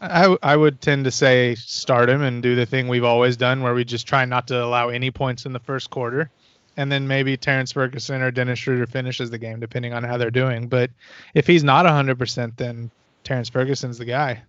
[0.00, 3.62] I I would tend to say start him and do the thing we've always done,
[3.62, 6.30] where we just try not to allow any points in the first quarter,
[6.78, 10.30] and then maybe Terrance Ferguson or Dennis Schroeder finishes the game, depending on how they're
[10.30, 10.68] doing.
[10.68, 10.90] But
[11.34, 12.90] if he's not hundred percent, then
[13.22, 14.42] Terrance Ferguson's the guy.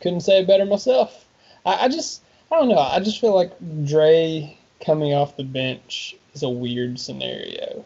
[0.00, 1.26] Couldn't say better myself.
[1.66, 2.22] I, I just
[2.52, 2.78] I don't know.
[2.78, 3.52] I just feel like
[3.84, 4.56] Dre
[4.86, 7.84] coming off the bench is a weird scenario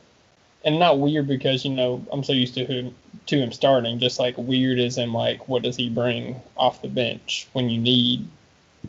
[0.64, 2.94] and not weird because you know I'm so used to him
[3.26, 3.98] to him starting.
[3.98, 7.80] Just like weird is in like what does he bring off the bench when you
[7.80, 8.28] need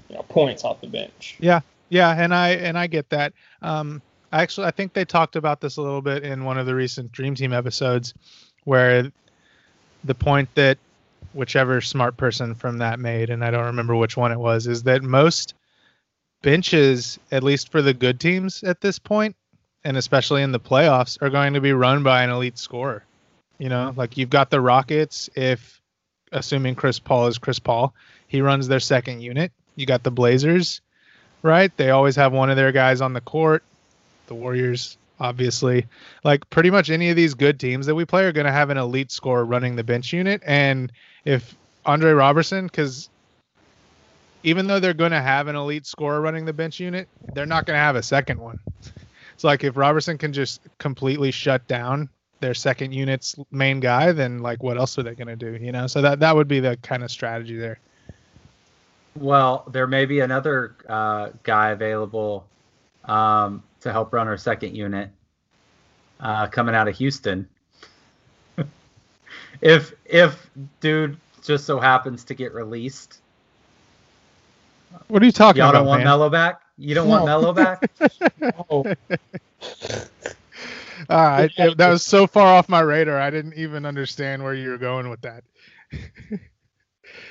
[0.10, 1.36] you know points off the bench.
[1.40, 3.34] Yeah, yeah, and I and I get that.
[3.62, 4.02] Um,
[4.32, 6.74] I actually, I think they talked about this a little bit in one of the
[6.74, 8.16] recent Dream Team episodes,
[8.64, 9.12] where
[10.04, 10.80] the point that
[11.34, 14.84] whichever smart person from that made, and I don't remember which one it was, is
[14.84, 15.54] that most
[16.42, 19.36] benches, at least for the good teams at this point,
[19.84, 23.04] and especially in the playoffs, are going to be run by an elite scorer.
[23.58, 24.00] You know, mm-hmm.
[24.00, 25.82] like you've got the Rockets, if
[26.32, 27.94] assuming Chris Paul is Chris Paul,
[28.28, 29.52] he runs their second unit.
[29.76, 30.82] You got the Blazers,
[31.42, 31.76] right?
[31.78, 33.64] They always have one of their guys on the court.
[34.28, 35.86] The Warriors, obviously.
[36.24, 38.70] Like pretty much any of these good teams that we play are going to have
[38.70, 40.42] an elite scorer running the bench unit.
[40.46, 40.92] And
[41.26, 41.56] if
[41.86, 43.10] Andre Roberson, because
[44.44, 47.66] even though they're going to have an elite scorer running the bench unit, they're not
[47.66, 48.60] going to have a second one.
[49.34, 52.10] It's like if Roberson can just completely shut down
[52.40, 55.56] their second unit's main guy, then like what else are they going to do?
[55.64, 57.80] You know, so that that would be the kind of strategy there.
[59.16, 62.46] Well, there may be another uh, guy available
[63.06, 65.10] um, to help run our second unit
[66.20, 67.48] uh, coming out of Houston.
[69.62, 73.20] if if dude just so happens to get released,
[75.08, 75.80] what are you talking y'all about?
[75.80, 76.08] don't want man?
[76.08, 76.63] Melo back.
[76.78, 77.40] You don't want No.
[77.40, 77.90] Melo back.
[78.70, 78.84] Oh,
[81.10, 83.20] All right, it- that was so far off my radar.
[83.20, 85.44] I didn't even understand where you were going with that.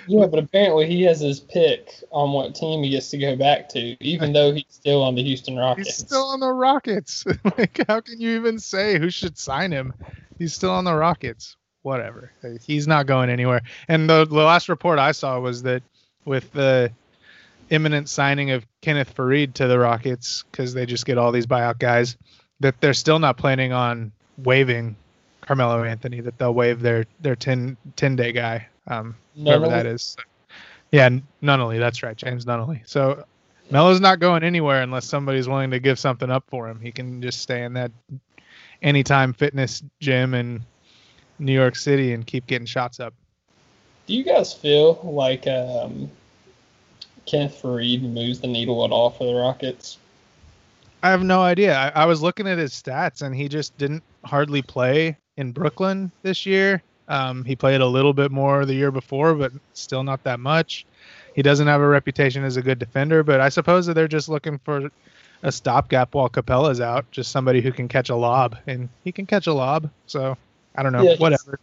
[0.07, 3.69] yeah, but apparently he has his pick on what team he gets to go back
[3.71, 5.89] to, even though he's still on the Houston Rockets.
[5.89, 7.25] He's still on the Rockets.
[7.59, 9.93] like, how can you even say who should sign him?
[10.39, 11.57] He's still on the Rockets.
[11.83, 12.31] Whatever.
[12.65, 13.63] He's not going anywhere.
[13.89, 15.83] And the, the last report I saw was that
[16.25, 16.93] with the
[17.73, 21.79] imminent signing of Kenneth Faried to the Rockets, because they just get all these buyout
[21.79, 22.17] guys,
[22.61, 24.95] that they're still not planning on waiving
[25.41, 26.21] Carmelo Anthony.
[26.21, 30.17] That they'll waive their their 10, 10 day guy, um, whoever that is.
[30.93, 31.09] Yeah,
[31.43, 31.79] Nunnally.
[31.79, 32.83] That's right, James Nunnally.
[32.85, 33.25] So
[33.71, 36.79] Melo's not going anywhere unless somebody's willing to give something up for him.
[36.81, 37.91] He can just stay in that
[38.83, 40.63] anytime fitness gym in
[41.39, 43.15] New York City and keep getting shots up.
[44.07, 46.11] Do you guys feel like um,
[47.27, 49.99] Kenneth Faried moves the needle at all for the Rockets?
[51.03, 51.77] I have no idea.
[51.77, 56.13] I, I was looking at his stats and he just didn't hardly play in Brooklyn
[56.23, 56.83] this year.
[57.09, 60.87] Um, he played a little bit more the year before, but still not that much.
[61.35, 64.29] He doesn't have a reputation as a good defender, but I suppose that they're just
[64.29, 64.91] looking for
[65.43, 69.27] a stopgap while Capela's out, just somebody who can catch a lob, and he can
[69.27, 69.91] catch a lob.
[70.07, 70.37] So
[70.77, 71.59] I don't know, Yeah, whatever.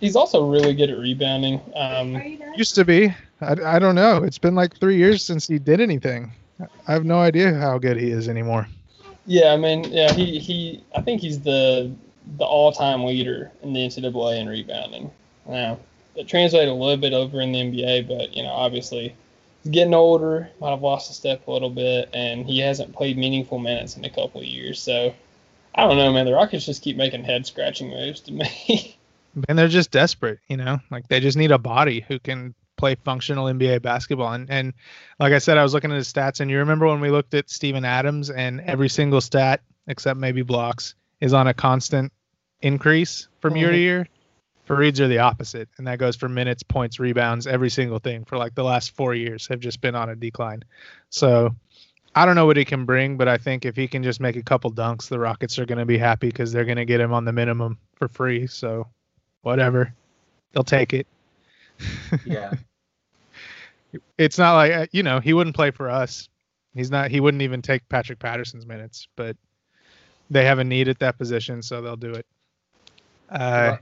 [0.00, 1.60] He's also really good at rebounding.
[1.74, 2.20] Um,
[2.56, 3.14] Used to be.
[3.40, 4.22] I, I don't know.
[4.22, 6.32] It's been like three years since he did anything.
[6.86, 8.66] I have no idea how good he is anymore.
[9.26, 11.90] yeah, I mean, yeah, he, he I think he's the
[12.36, 15.10] the all time leader in the NCAA in rebounding.
[15.48, 15.78] Now,
[16.14, 19.14] it translated a little bit over in the NBA, but you know, obviously,
[19.62, 23.16] he's getting older, might have lost a step a little bit, and he hasn't played
[23.16, 24.80] meaningful minutes in a couple of years.
[24.80, 25.14] So,
[25.74, 26.26] I don't know, man.
[26.26, 28.96] The Rockets just keep making head scratching moves to me.
[29.48, 32.94] and they're just desperate, you know, like they just need a body who can play
[32.94, 34.32] functional NBA basketball.
[34.32, 34.72] And and
[35.18, 37.34] like I said, I was looking at his stats, and you remember when we looked
[37.34, 42.12] at Steven Adams, and every single stat except maybe blocks is on a constant
[42.60, 43.80] increase from year to Mhm.
[43.80, 44.08] year.
[44.66, 48.36] Faried's are the opposite, and that goes for minutes, points, rebounds, every single thing for
[48.36, 50.62] like the last four years have just been on a decline.
[51.08, 51.56] So
[52.14, 54.36] I don't know what he can bring, but I think if he can just make
[54.36, 57.00] a couple dunks, the Rockets are going to be happy because they're going to get
[57.00, 58.46] him on the minimum for free.
[58.46, 58.86] So
[59.42, 59.92] whatever,
[60.52, 61.06] they'll take it.
[62.24, 62.52] yeah.
[64.18, 66.28] It's not like uh, you know he wouldn't play for us.
[66.74, 67.10] He's not.
[67.10, 69.34] He wouldn't even take Patrick Patterson's minutes, but
[70.28, 72.26] they have a need at that position, so they'll do it.
[73.30, 73.78] Uh,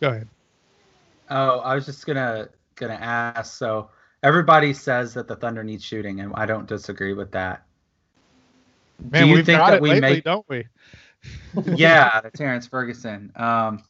[0.00, 0.28] go ahead.
[1.30, 3.56] Oh, I was just gonna gonna ask.
[3.56, 3.90] So
[4.24, 7.62] everybody says that the Thunder needs shooting, and I don't disagree with that.
[8.98, 10.24] Man, Do you we've think got that it we lately, make?
[10.24, 10.66] don't we?
[11.76, 13.30] yeah, Terrance Ferguson.
[13.36, 13.84] Um,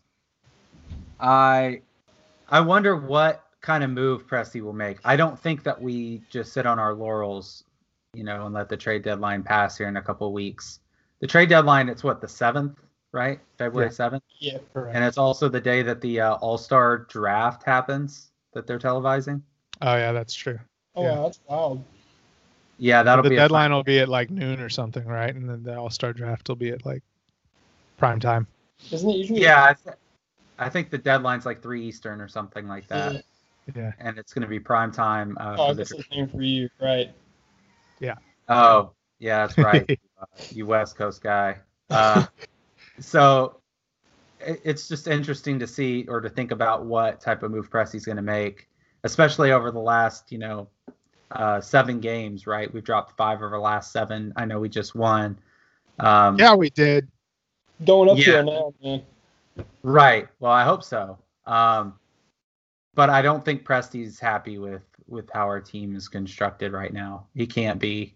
[1.21, 1.83] I
[2.49, 4.99] I wonder what kind of move Presti will make.
[5.05, 7.65] I don't think that we just sit on our laurels,
[8.15, 10.81] you know, and let the trade deadline pass here in a couple of weeks.
[11.21, 12.79] The trade deadline, it's what the seventh
[13.13, 13.41] right?
[13.59, 13.95] February Yeah.
[13.95, 14.59] seventh, Yeah.
[14.73, 14.95] Correct.
[14.95, 19.43] and it's also the day that the uh, All Star Draft happens that they're televising.
[19.83, 20.59] oh yeah, that's true.
[20.95, 21.17] Oh Yeah.
[21.17, 21.85] wow, that's wild.
[22.79, 25.35] Yeah, that'll the be a deadline will be at like noon or something, right?
[25.35, 27.03] And then the All Star draft will be at like
[27.99, 28.47] prime time.
[28.91, 29.43] Isn't it usually?
[29.43, 29.97] Yeah, I, th-
[30.61, 33.25] I think the deadline's like three Eastern or something like that,
[33.67, 33.73] Yeah.
[33.75, 33.93] Yeah.
[33.99, 35.37] and it's going to be prime time.
[35.41, 37.11] Uh, Oh, I for the guess it's for you, right?
[37.99, 38.17] Yeah.
[38.49, 39.89] Oh, yeah, that's right.
[40.21, 41.57] uh, you West Coast guy.
[41.89, 42.27] Uh,
[42.99, 43.61] so
[44.39, 48.05] it, it's just interesting to see or to think about what type of move Presti's
[48.05, 48.69] going to make,
[49.05, 50.69] especially over the last, you know,
[51.31, 52.73] uh, seven games, right?
[52.73, 54.33] We've dropped five of our last seven.
[54.37, 55.39] I know we just won.
[55.99, 57.09] Um, Yeah, we did.
[57.87, 58.25] Going up Yeah.
[58.25, 59.03] here now, man.
[59.83, 60.29] Right.
[60.39, 61.19] Well, I hope so.
[61.47, 61.95] Um,
[62.95, 67.27] but I don't think Presti's happy with with how our team is constructed right now.
[67.35, 68.15] He can't be.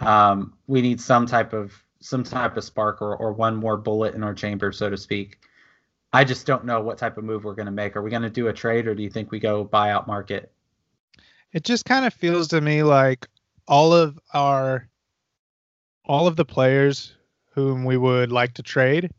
[0.00, 4.14] Um, we need some type of some type of spark or, or one more bullet
[4.14, 5.40] in our chamber, so to speak.
[6.12, 7.94] I just don't know what type of move we're going to make.
[7.94, 10.52] Are we going to do a trade, or do you think we go buyout market?
[11.52, 13.26] It just kind of feels to me like
[13.68, 14.88] all of our
[16.04, 17.14] all of the players
[17.52, 19.10] whom we would like to trade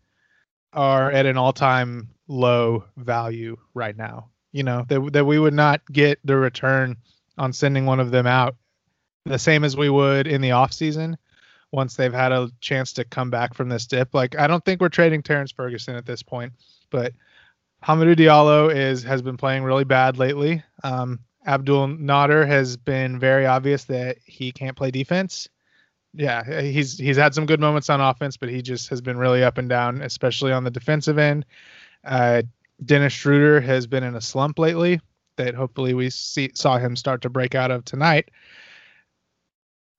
[0.74, 4.30] are at an all-time low value right now.
[4.52, 6.98] You know, that that we would not get the return
[7.38, 8.56] on sending one of them out
[9.26, 11.18] the same as we would in the off season
[11.72, 14.14] once they've had a chance to come back from this dip.
[14.14, 16.54] Like I don't think we're trading Terrance Ferguson at this point,
[16.90, 17.14] but
[17.84, 20.64] Hamidou Diallo is has been playing really bad lately.
[20.84, 25.50] Um, Abdel Nader has been very obvious that he can't play defense.
[26.14, 29.44] Yeah, he's he's had some good moments on offense, but he just has been really
[29.44, 31.46] up and down, especially on the defensive end.
[32.04, 32.42] Uh,
[32.84, 35.00] Dennis Schroeder has been in a slump lately
[35.38, 38.30] that hopefully we see, saw him start to break out of tonight.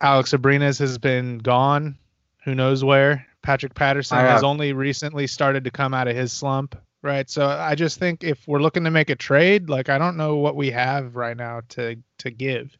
[0.00, 1.96] Alex Abrines has been gone,
[2.44, 3.26] who knows where.
[3.42, 7.28] Patrick Patterson has only recently started to come out of his slump, right?
[7.28, 10.36] So I just think if we're looking to make a trade, like I don't know
[10.36, 12.76] what we have right now to to give.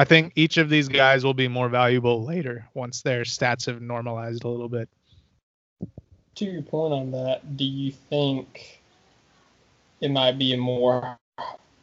[0.00, 3.82] I think each of these guys will be more valuable later once their stats have
[3.82, 4.88] normalized a little bit.
[6.36, 8.80] To your point on that, do you think
[10.00, 11.18] it might be a more?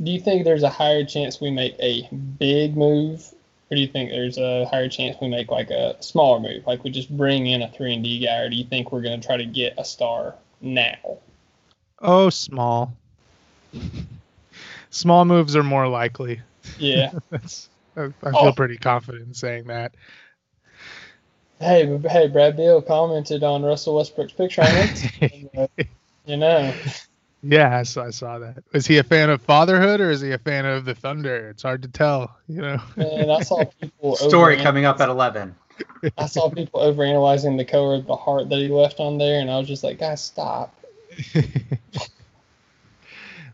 [0.02, 2.10] Do you think there's a higher chance we make a
[2.40, 3.24] big move,
[3.70, 6.84] or do you think there's a higher chance we make like a smaller move, like
[6.84, 9.22] we just bring in a three and D guy, or do you think we're going
[9.22, 11.20] to try to get a star now?
[12.00, 12.98] Oh, small.
[14.90, 16.42] Small moves are more likely.
[16.80, 17.12] Yeah.
[17.30, 18.52] That's I, I feel Oh.
[18.52, 19.96] pretty confident in saying that.
[21.60, 25.12] hey, hey, Brad Beal commented on Russell Westbrook's picture on it.
[26.26, 26.74] you know,
[27.44, 28.64] Yeah, I saw, I saw that.
[28.74, 31.50] Was he a fan of fatherhood or is he a fan of the Thunder?
[31.50, 32.80] It's hard to tell, you know.
[32.98, 35.56] and I saw people Story coming up at eleven.
[36.18, 39.52] I saw people overanalyzing the color of the heart that he left on there, and
[39.52, 40.74] I was just like, guys, stop.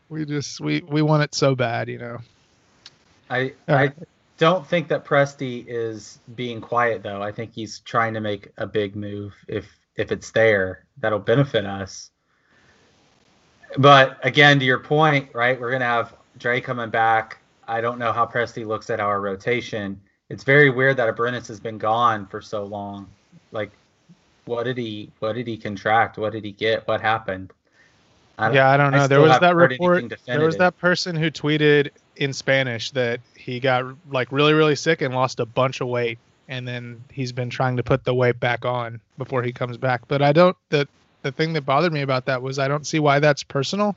[0.09, 2.17] we just we we want it so bad, you know.
[3.29, 3.93] I I right.
[4.43, 7.23] Don't think that Presti is being quiet though.
[7.23, 9.65] I think he's trying to make a big move if
[9.95, 12.11] if it's there that'll benefit us.
[13.77, 15.57] But again, to your point, right?
[15.57, 17.37] We're gonna have Dre coming back.
[17.69, 20.01] I don't know how Presti looks at our rotation.
[20.27, 23.07] It's very weird that Abrines has been gone for so long.
[23.53, 23.71] Like,
[24.43, 25.09] what did he?
[25.19, 26.17] What did he contract?
[26.17, 26.85] What did he get?
[26.85, 27.53] What happened?
[28.37, 29.07] I yeah, I don't know.
[29.07, 30.13] there was that report.
[30.25, 35.01] There was that person who tweeted in Spanish that he got like really really sick
[35.01, 38.39] and lost a bunch of weight, and then he's been trying to put the weight
[38.39, 40.01] back on before he comes back.
[40.07, 40.57] But I don't.
[40.69, 40.87] The
[41.21, 43.95] the thing that bothered me about that was I don't see why that's personal.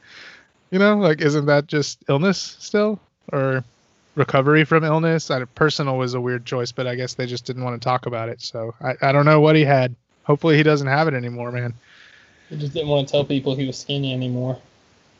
[0.70, 3.00] you know, like isn't that just illness still
[3.32, 3.64] or
[4.14, 5.30] recovery from illness?
[5.30, 8.06] I, personal was a weird choice, but I guess they just didn't want to talk
[8.06, 8.42] about it.
[8.42, 9.94] So I, I don't know what he had.
[10.24, 11.72] Hopefully he doesn't have it anymore, man.
[12.50, 14.58] He just didn't want to tell people he was skinny anymore,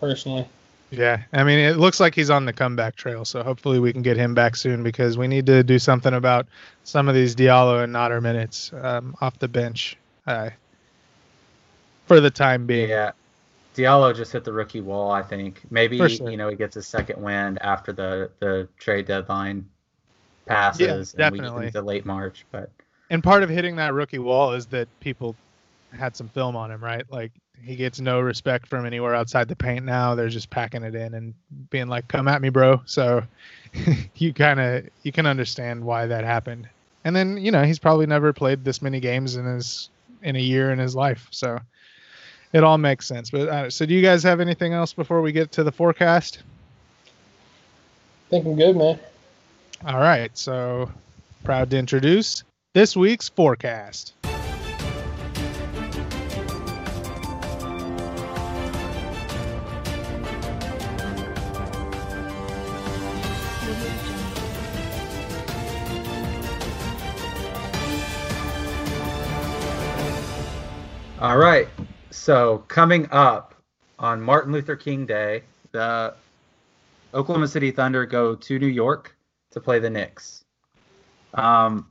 [0.00, 0.46] personally.
[0.90, 4.00] Yeah, I mean, it looks like he's on the comeback trail, so hopefully we can
[4.00, 6.46] get him back soon because we need to do something about
[6.84, 10.50] some of these Diallo and Nader minutes um, off the bench uh,
[12.06, 12.88] for the time being.
[12.88, 13.12] Yeah.
[13.76, 15.60] Diallo just hit the rookie wall, I think.
[15.70, 16.30] Maybe sure.
[16.30, 19.68] you know he gets a second wind after the the trade deadline
[20.46, 21.66] passes and we get definitely.
[21.66, 22.44] into late March.
[22.50, 22.70] But
[23.10, 25.36] And part of hitting that rookie wall is that people
[25.92, 27.04] had some film on him, right?
[27.10, 27.30] Like
[27.62, 30.14] he gets no respect from anywhere outside the paint now.
[30.14, 31.34] They're just packing it in and
[31.70, 33.22] being like, "Come at me, bro." So
[34.16, 36.68] you kind of you can understand why that happened.
[37.04, 39.90] And then you know he's probably never played this many games in his
[40.22, 41.58] in a year in his life, so
[42.52, 43.30] it all makes sense.
[43.30, 46.42] But uh, so, do you guys have anything else before we get to the forecast?
[48.28, 48.98] think I'm good, man.
[49.86, 50.90] All right, so
[51.44, 52.44] proud to introduce
[52.74, 54.12] this week's forecast.
[71.20, 71.68] All right.
[72.10, 73.52] So coming up
[73.98, 75.42] on Martin Luther King Day,
[75.72, 76.14] the
[77.12, 79.16] Oklahoma City Thunder go to New York
[79.50, 80.44] to play the Knicks.
[81.34, 81.88] Um,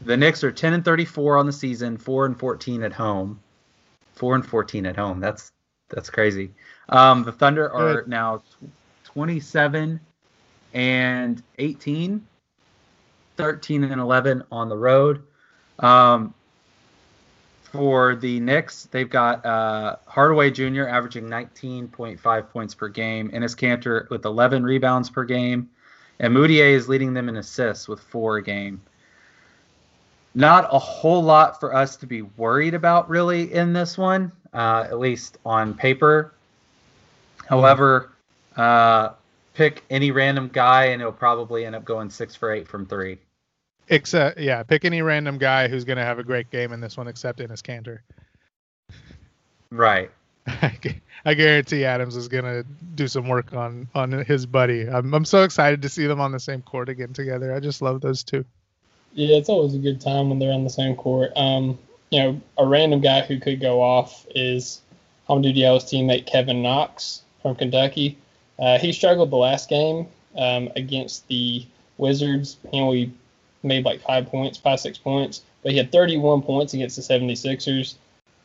[0.00, 3.40] the Knicks are 10 and 34 on the season, 4 and 14 at home.
[4.14, 5.20] 4 and 14 at home.
[5.20, 5.52] That's
[5.90, 6.52] that's crazy.
[6.88, 8.42] Um, the Thunder are now
[9.04, 10.00] 27
[10.72, 12.26] and 18,
[13.36, 15.22] 13 and 11 on the road.
[15.78, 16.32] Um,
[17.72, 20.84] for the Knicks, they've got uh, Hardaway Jr.
[20.84, 25.68] averaging 19.5 points per game, Enes Kanter with 11 rebounds per game,
[26.18, 28.80] and Mudiay is leading them in assists with four a game.
[30.34, 34.84] Not a whole lot for us to be worried about really in this one, uh,
[34.86, 36.32] at least on paper.
[37.46, 38.12] However,
[38.56, 39.10] uh,
[39.54, 43.18] pick any random guy and he'll probably end up going six for eight from three.
[43.90, 46.96] Except, yeah, pick any random guy who's going to have a great game in this
[46.96, 48.00] one, except Enes Kanter.
[49.70, 50.10] Right.
[51.24, 54.88] I guarantee Adams is going to do some work on on his buddy.
[54.88, 57.54] I'm I'm so excited to see them on the same court again together.
[57.54, 58.44] I just love those two.
[59.12, 61.32] Yeah, it's always a good time when they're on the same court.
[61.36, 61.78] Um,
[62.10, 64.80] you know, a random guy who could go off is
[65.28, 68.16] Hamidou Diallo's teammate Kevin Knox from Kentucky.
[68.58, 70.06] Uh, he struggled the last game
[70.36, 71.66] um, against the
[71.96, 72.56] Wizards.
[72.70, 73.12] He only
[73.62, 77.94] made like five points, five, six points, but he had 31 points against the 76ers.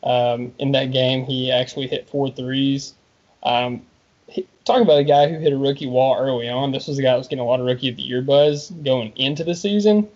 [0.02, 2.94] Um, in that game, he actually hit four threes.
[3.42, 3.82] Um,
[4.28, 7.02] he, talking about a guy who hit a rookie wall early on, this was a
[7.02, 9.54] guy that was getting a lot of rookie of the year buzz going into the
[9.54, 10.08] season.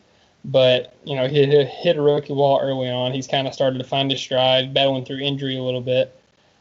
[0.45, 3.13] But, you know, he hit, hit a rookie wall early on.
[3.13, 6.15] He's kind of started to find his stride, battling through injury a little bit.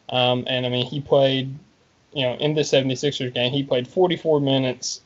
[0.09, 1.57] Um, and, I mean, he played,
[2.13, 5.01] you know, in the 76ers game, he played 44 minutes,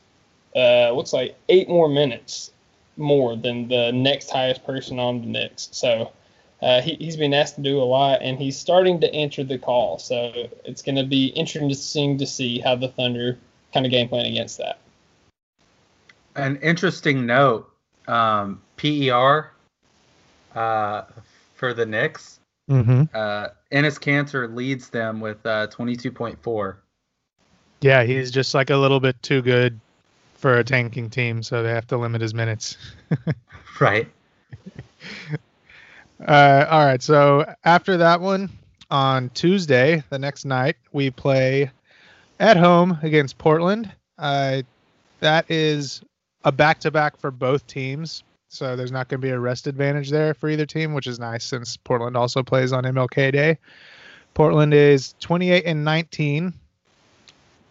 [0.56, 2.52] uh, looks like eight more minutes
[2.96, 5.68] more than the next highest person on the Knicks.
[5.72, 6.12] So
[6.60, 9.58] uh, he, he's been asked to do a lot, and he's starting to answer the
[9.58, 9.98] call.
[9.98, 10.32] So
[10.64, 13.38] it's going to be interesting to see how the Thunder
[13.72, 14.78] kind of game plan against that.
[16.36, 17.70] An interesting note
[18.06, 19.50] um, PER
[20.54, 21.02] uh,
[21.54, 22.38] for the Knicks.
[22.70, 23.02] Mm-hmm.
[23.12, 26.76] Uh, Enes Kanter leads them with uh, 22.4.
[27.80, 29.80] Yeah, he's just like a little bit too good
[30.42, 32.76] for a tanking team, so they have to limit his minutes.
[33.80, 34.06] Right.
[36.24, 37.02] Uh, all right.
[37.02, 38.50] So after that one,
[38.90, 41.70] on Tuesday, the next night, we play
[42.38, 43.90] at home against Portland.
[44.18, 44.62] Uh,
[45.18, 46.02] that is
[46.44, 50.34] a back-to-back for both teams, so there's not going to be a rest advantage there
[50.34, 53.58] for either team, which is nice since Portland also plays on MLK Day.
[54.34, 56.52] Portland is 28 and 19,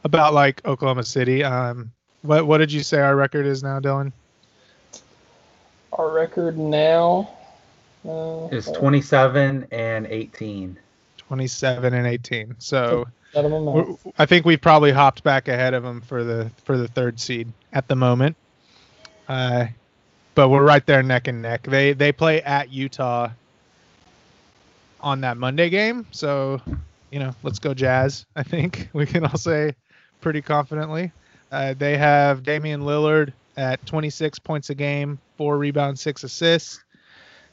[0.04, 1.44] about like Oklahoma City.
[1.44, 1.92] Um,
[2.22, 4.12] what what did you say our record is now, Dylan?
[5.94, 7.30] Our record now
[8.08, 10.78] uh, Is 27 and 18.
[11.18, 12.56] 27 and 18.
[12.60, 13.08] So.
[13.36, 13.76] out of my mouth.
[13.76, 17.20] We're- I think we've probably hopped back ahead of them for the for the third
[17.20, 18.36] seed at the moment.
[19.28, 19.68] Uh,
[20.36, 21.64] but we're right there neck and neck.
[21.64, 23.30] They they play at Utah
[25.02, 26.62] on that Monday game, so
[27.12, 28.26] you know, let's go Jazz.
[28.36, 29.76] I think we can all say
[30.22, 31.12] pretty confidently.
[31.52, 36.80] Uh, they have Damian Lillard at 26 points a game, four rebounds, six assists.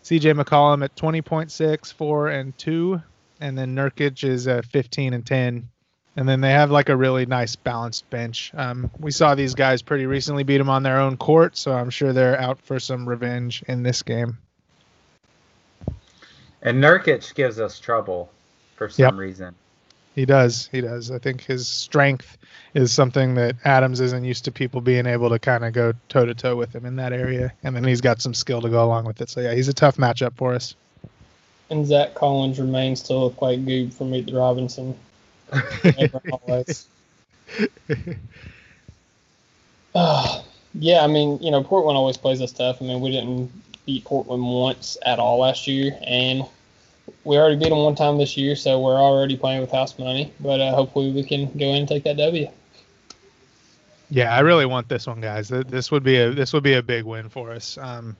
[0.05, 3.03] CJ McCollum at 20.6, four and two,
[3.41, 5.69] and then Nurkic is at 15 and 10.
[6.17, 8.53] And then they have like a really nice balanced bench.
[8.57, 11.91] Um, we saw these guys pretty recently beat them on their own court, so I'm
[11.91, 14.39] sure they're out for some revenge in this game.
[16.63, 18.31] And Nurkic gives us trouble
[18.77, 19.15] for some Yep.
[19.15, 19.55] reason.
[20.19, 20.69] He does.
[20.73, 21.13] He does.
[21.13, 22.39] I think his strength
[22.75, 26.27] is something that Adams isn't used to people being able to kind of go toe
[26.27, 27.53] to toe with him in that area.
[27.63, 29.31] And then he's got some skill to go along with it.
[29.31, 30.75] So yeah, he's a tough matchup for us.
[31.71, 34.97] And Zach Collins remains to look like Goob from Meet the Robinson.
[36.33, 36.89] Always.
[39.95, 40.43] Uh,
[40.75, 42.83] yeah, I mean, you know, Portland always plays us tough.
[42.83, 43.53] I mean, we didn't
[43.87, 46.43] beat Portland once at all last year, and
[47.25, 50.33] we already beat them one time this year, so we're already playing with house money.
[50.41, 52.49] But uh, hopefully, we can go in and take that W.
[54.11, 55.49] Yeah, I really want this one, guys.
[55.49, 57.77] This would be a this would be a big win for us.
[57.79, 58.17] Um,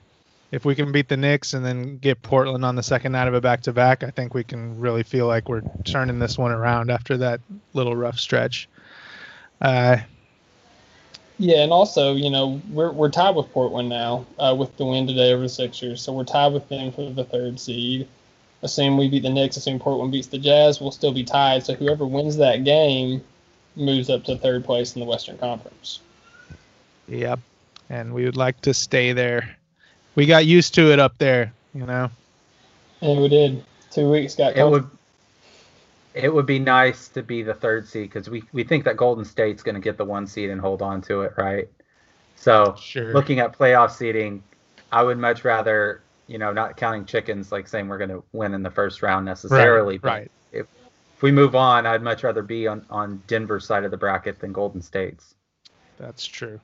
[0.51, 3.33] if we can beat the Knicks and then get Portland on the second night of
[3.33, 6.51] a back to back, I think we can really feel like we're turning this one
[6.51, 7.41] around after that
[7.73, 8.67] little rough stretch.
[9.61, 9.97] Uh,
[11.37, 15.07] Yeah, and also, you know, we're we're tied with Portland now uh, with the win
[15.07, 18.07] today over the Sixers, so we're tied with them for the third seed.
[18.61, 21.65] Assume we beat the Knicks, assume Portland beats the Jazz, we'll still be tied.
[21.65, 23.23] So whoever wins that game
[23.75, 25.99] moves up to third place in the Western Conference.
[27.07, 27.39] Yep.
[27.89, 29.55] And we would like to stay there.
[30.15, 32.11] We got used to it up there, you know.
[33.01, 33.63] And we did.
[33.91, 34.89] two weeks got it would
[36.13, 39.23] it would be nice to be the third seed because we, we think that Golden
[39.23, 41.67] State's going to get the one seed and hold on to it, right?
[42.35, 43.13] So Sure.
[43.13, 44.43] looking at playoff seeding,
[44.91, 48.53] I would much rather, you know, not counting chickens, like saying we're going to win
[48.53, 49.97] in the first round necessarily.
[49.97, 50.31] but right.
[50.51, 50.67] If,
[51.15, 54.39] if we move on, I'd much rather be on, on Denver's side of the bracket
[54.39, 55.33] than Golden State's.
[55.97, 56.61] That's true.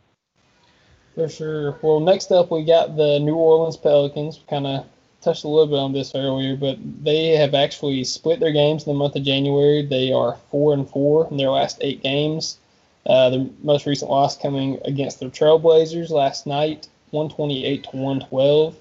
[1.15, 1.79] For sure.
[1.81, 4.39] Well, next up we got the New Orleans Pelicans.
[4.47, 4.85] Kind of
[5.21, 8.93] touched a little bit on this earlier, but they have actually split their games in
[8.93, 9.83] the month of January.
[9.83, 12.59] They are four and four in their last eight games.
[13.07, 18.75] Uh, the most recent loss coming against the Trailblazers last night, 128 to 112.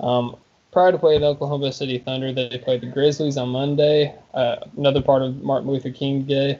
[0.00, 0.36] Um,
[0.72, 5.22] prior to playing Oklahoma City Thunder, they played the Grizzlies on Monday, uh, another part
[5.22, 6.58] of Martin Luther King Day,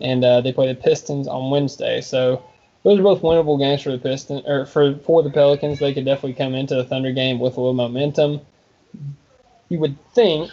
[0.00, 2.00] and uh, they played the Pistons on Wednesday.
[2.00, 2.42] So
[2.82, 5.78] those are both winnable games for the Pistons or for for the Pelicans.
[5.78, 8.40] They could definitely come into the Thunder game with a little momentum.
[9.68, 10.50] You would think,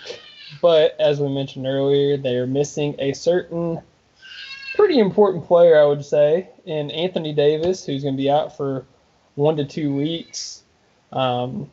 [0.61, 3.81] but as we mentioned earlier, they are missing a certain
[4.75, 8.85] pretty important player, I would say, in Anthony Davis, who's going to be out for
[9.35, 10.63] one to two weeks.
[11.11, 11.69] Um,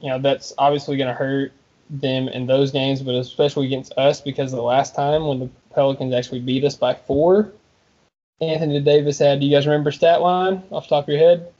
[0.00, 1.52] you know, that's obviously going to hurt
[1.88, 6.14] them in those games, but especially against us because the last time when the Pelicans
[6.14, 7.52] actually beat us by four,
[8.40, 11.52] Anthony Davis had, do you guys remember stat line off the top of your head?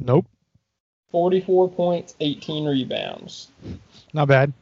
[0.00, 0.26] Nope.
[1.10, 3.48] 44 points, 18 rebounds.
[4.12, 4.52] Not bad.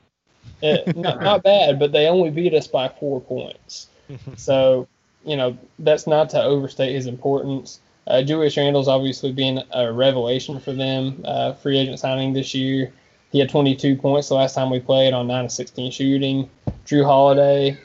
[0.63, 3.89] Uh, not, not bad, but they only beat us by four points.
[4.37, 4.87] So,
[5.25, 7.81] you know, that's not to overstate his importance.
[8.07, 12.93] Uh, Julius Randle's obviously been a revelation for them, uh, free agent signing this year.
[13.33, 16.51] He had 22 points the last time we played on 9 of 16 shooting.
[16.87, 17.77] Jrue Holiday,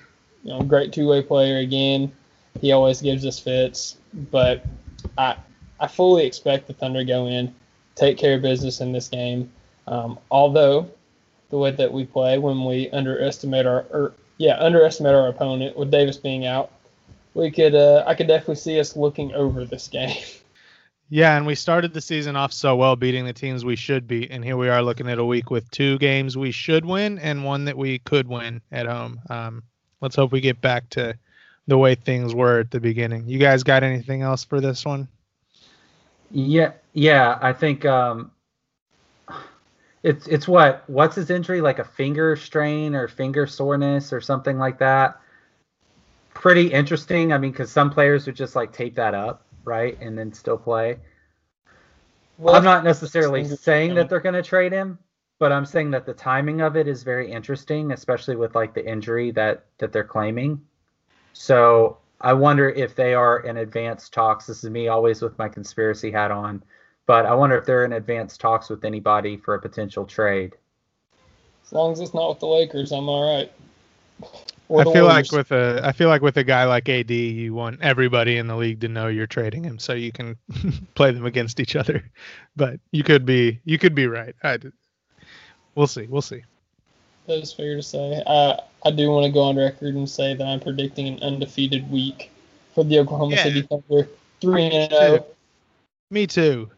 [0.44, 2.12] you know, great two way player again.
[2.60, 3.98] He always gives us fits,
[4.32, 4.66] but
[5.18, 5.36] I
[5.80, 7.54] I fully expect the Thunder to go in,
[7.96, 9.52] take care of business in this game.
[9.88, 10.90] Um, although
[11.50, 15.92] the way that we play when we underestimate our or yeah underestimate our opponent with
[15.92, 16.72] Davis being out,
[17.34, 20.24] we could uh, I could definitely see us looking over this game.
[21.14, 24.32] Yeah, and we started the season off so well, beating the teams we should beat,
[24.32, 27.44] and here we are looking at a week with two games we should win and
[27.44, 29.20] one that we could win at home.
[29.30, 29.64] Um,
[30.00, 31.18] let's hope we get back to
[31.68, 33.28] the way things were at the beginning.
[33.28, 35.10] You guys got anything else for this one?
[36.32, 38.32] Yeah, yeah, I think um,
[40.04, 44.58] it's it's what what's his injury like a finger strain or finger soreness or something
[44.58, 45.20] like that.
[46.34, 47.34] Pretty interesting.
[47.34, 50.58] I mean, because some players would just like tape that up, right, and then still
[50.58, 50.98] play.
[52.38, 54.98] Well, I'm not necessarily saying that they're going to trade him,
[55.38, 58.88] but I'm saying that the timing of it is very interesting, especially with like the
[58.88, 60.62] injury that that they're claiming.
[61.34, 64.48] So I wonder if they are in advanced talks.
[64.48, 66.64] This is me always with my conspiracy hat on,
[67.06, 70.56] but I wonder if they're in advanced talks with anybody for a potential trade.
[71.64, 73.52] As long as it's not with the Lakers, I'm all right.
[74.72, 75.34] Or I the feel Warriors.
[75.34, 78.48] like with a I feel like with a guy like AD, you want everybody in
[78.48, 80.38] the league to know you're trading him, so you can
[80.96, 82.04] play them against each other.
[82.56, 84.34] But you could be you could be right.
[84.44, 84.60] I,
[85.76, 86.06] we'll see.
[86.08, 86.42] We'll see.
[87.28, 88.22] That is fair to say.
[88.26, 91.90] Uh, I do want to go on record and say that I'm predicting an undefeated
[91.92, 92.32] week
[92.74, 93.44] for the Oklahoma Yeah.
[93.44, 94.08] City Thunder.
[94.42, 94.96] Three and too.
[94.98, 95.26] zero.
[96.12, 96.72] Me too.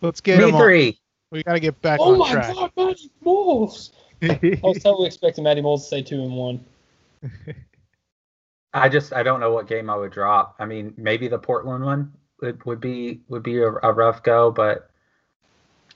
[0.00, 0.60] Let's get Me him on.
[0.62, 0.98] three.
[1.30, 2.54] We got to get back Oh on my track.
[2.54, 3.92] God, Magic Bulls!
[4.22, 6.64] I was totally expecting Matty Moles to say two and one.
[8.74, 10.56] I just I don't know what game I would drop.
[10.58, 14.50] I mean, maybe the Portland one would, would be would be a, a rough go,
[14.50, 14.90] but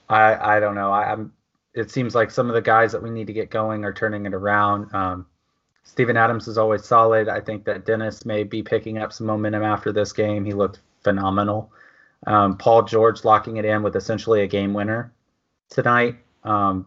[0.09, 0.93] I I don't know.
[0.93, 1.33] I, I'm.
[1.75, 4.25] It seems like some of the guys that we need to get going are turning
[4.25, 4.95] it around.
[4.95, 5.27] Um,
[5.85, 7.29] Steven Adams is always solid.
[7.29, 10.45] I think that Dennis may be picking up some momentum after this game.
[10.45, 11.71] He looked phenomenal.
[12.27, 15.13] Um, Paul George locking it in with essentially a game winner
[15.69, 16.17] tonight.
[16.45, 16.87] Um,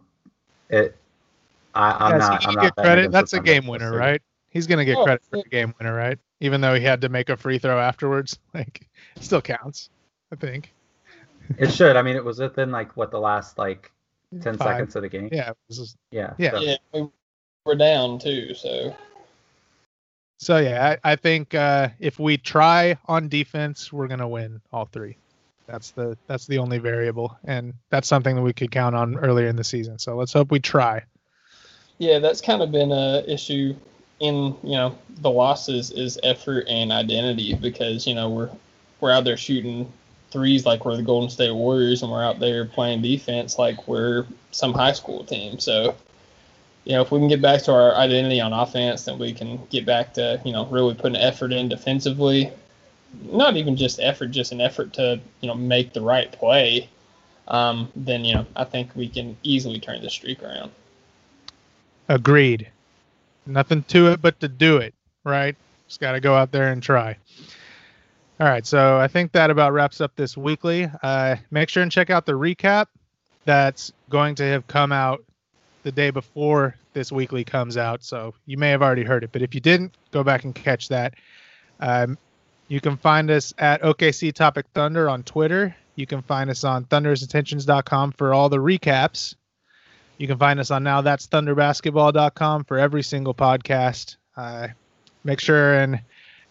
[0.68, 0.96] it.
[1.74, 2.46] I, I'm Yes, not.
[2.46, 3.12] I'm not get credit.
[3.12, 4.20] That's a game winner, right?
[4.50, 5.42] He's gonna get Oh, credit for yeah.
[5.44, 6.18] the game winner, right?
[6.40, 8.86] Even though he had to make a free throw afterwards, like
[9.16, 9.90] it still counts.
[10.32, 10.72] I think.
[11.58, 11.96] It should.
[11.96, 13.90] I mean, it was within like what the last like
[14.40, 14.74] ten Five.
[14.76, 15.28] seconds of the game.
[15.32, 15.50] Yeah.
[15.50, 16.34] it was just- Yeah.
[16.38, 16.50] Yeah.
[16.52, 17.08] so- Yeah, we
[17.66, 18.54] were down too.
[18.54, 18.94] So
[20.38, 24.84] So yeah, I, I think uh, if we try on defense, we're gonna win all
[24.86, 25.16] three.
[25.66, 29.46] That's the that's the only variable, and that's something that we could count on earlier
[29.48, 29.98] in the season.
[29.98, 31.02] So let's hope we try.
[31.98, 33.74] yeah, that's kind of been a issue
[34.20, 38.50] in you know the losses is effort and identity because you know we're
[39.00, 39.90] we're out there shooting
[40.30, 44.26] threes like we're the Golden State Warriors and we're out there playing defense like we're
[44.52, 45.58] some high school team.
[45.58, 45.96] So
[46.84, 49.58] you know if we can get back to our identity on offense, then we can
[49.70, 52.52] get back to you know really putting effort in defensively.
[53.22, 56.88] Not even just effort, just an effort to you know make the right play.
[57.48, 60.70] Um, then you know I think we can easily turn the streak around.
[62.08, 62.68] Agreed.
[63.50, 64.94] Nothing to it but to do it,
[65.24, 65.56] right?
[65.88, 67.16] Just got to go out there and try.
[68.38, 70.88] All right, so I think that about wraps up this weekly.
[71.02, 72.86] Uh, make sure and check out the recap
[73.44, 75.22] that's going to have come out
[75.82, 78.02] the day before this weekly comes out.
[78.02, 80.88] So you may have already heard it, but if you didn't, go back and catch
[80.88, 81.14] that.
[81.80, 82.18] Um,
[82.68, 85.74] you can find us at OKC Topic Thunder on Twitter.
[85.96, 89.34] You can find us on thundersintentions.com for all the recaps.
[90.20, 94.18] You can find us on now that's thunderbasketball.com for every single podcast.
[94.36, 94.68] Uh,
[95.24, 96.02] make sure and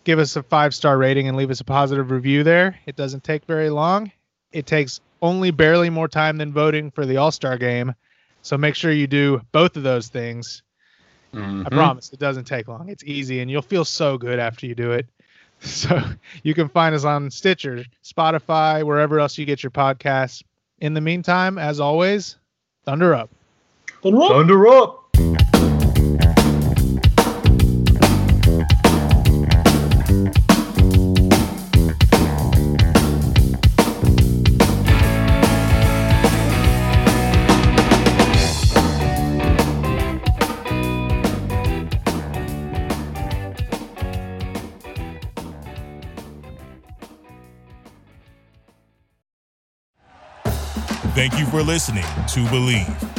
[0.05, 2.79] give us a five star rating and leave us a positive review there.
[2.87, 4.11] It doesn't take very long.
[4.51, 7.93] It takes only barely more time than voting for the All Star game.
[8.41, 10.63] So make sure you do both of those things.
[11.35, 11.67] Mhm.
[11.67, 12.89] I promise it doesn't take long.
[12.89, 15.05] It's easy and you'll feel so good after you do it.
[15.61, 16.01] So
[16.41, 20.41] you can find us on Stitcher, Spotify, wherever else you get your podcasts.
[20.79, 22.37] In the meantime, as always,
[24.01, 24.29] thunder up.
[24.29, 24.95] Thunder up.
[51.15, 53.18] Thank you for listening to Bleav.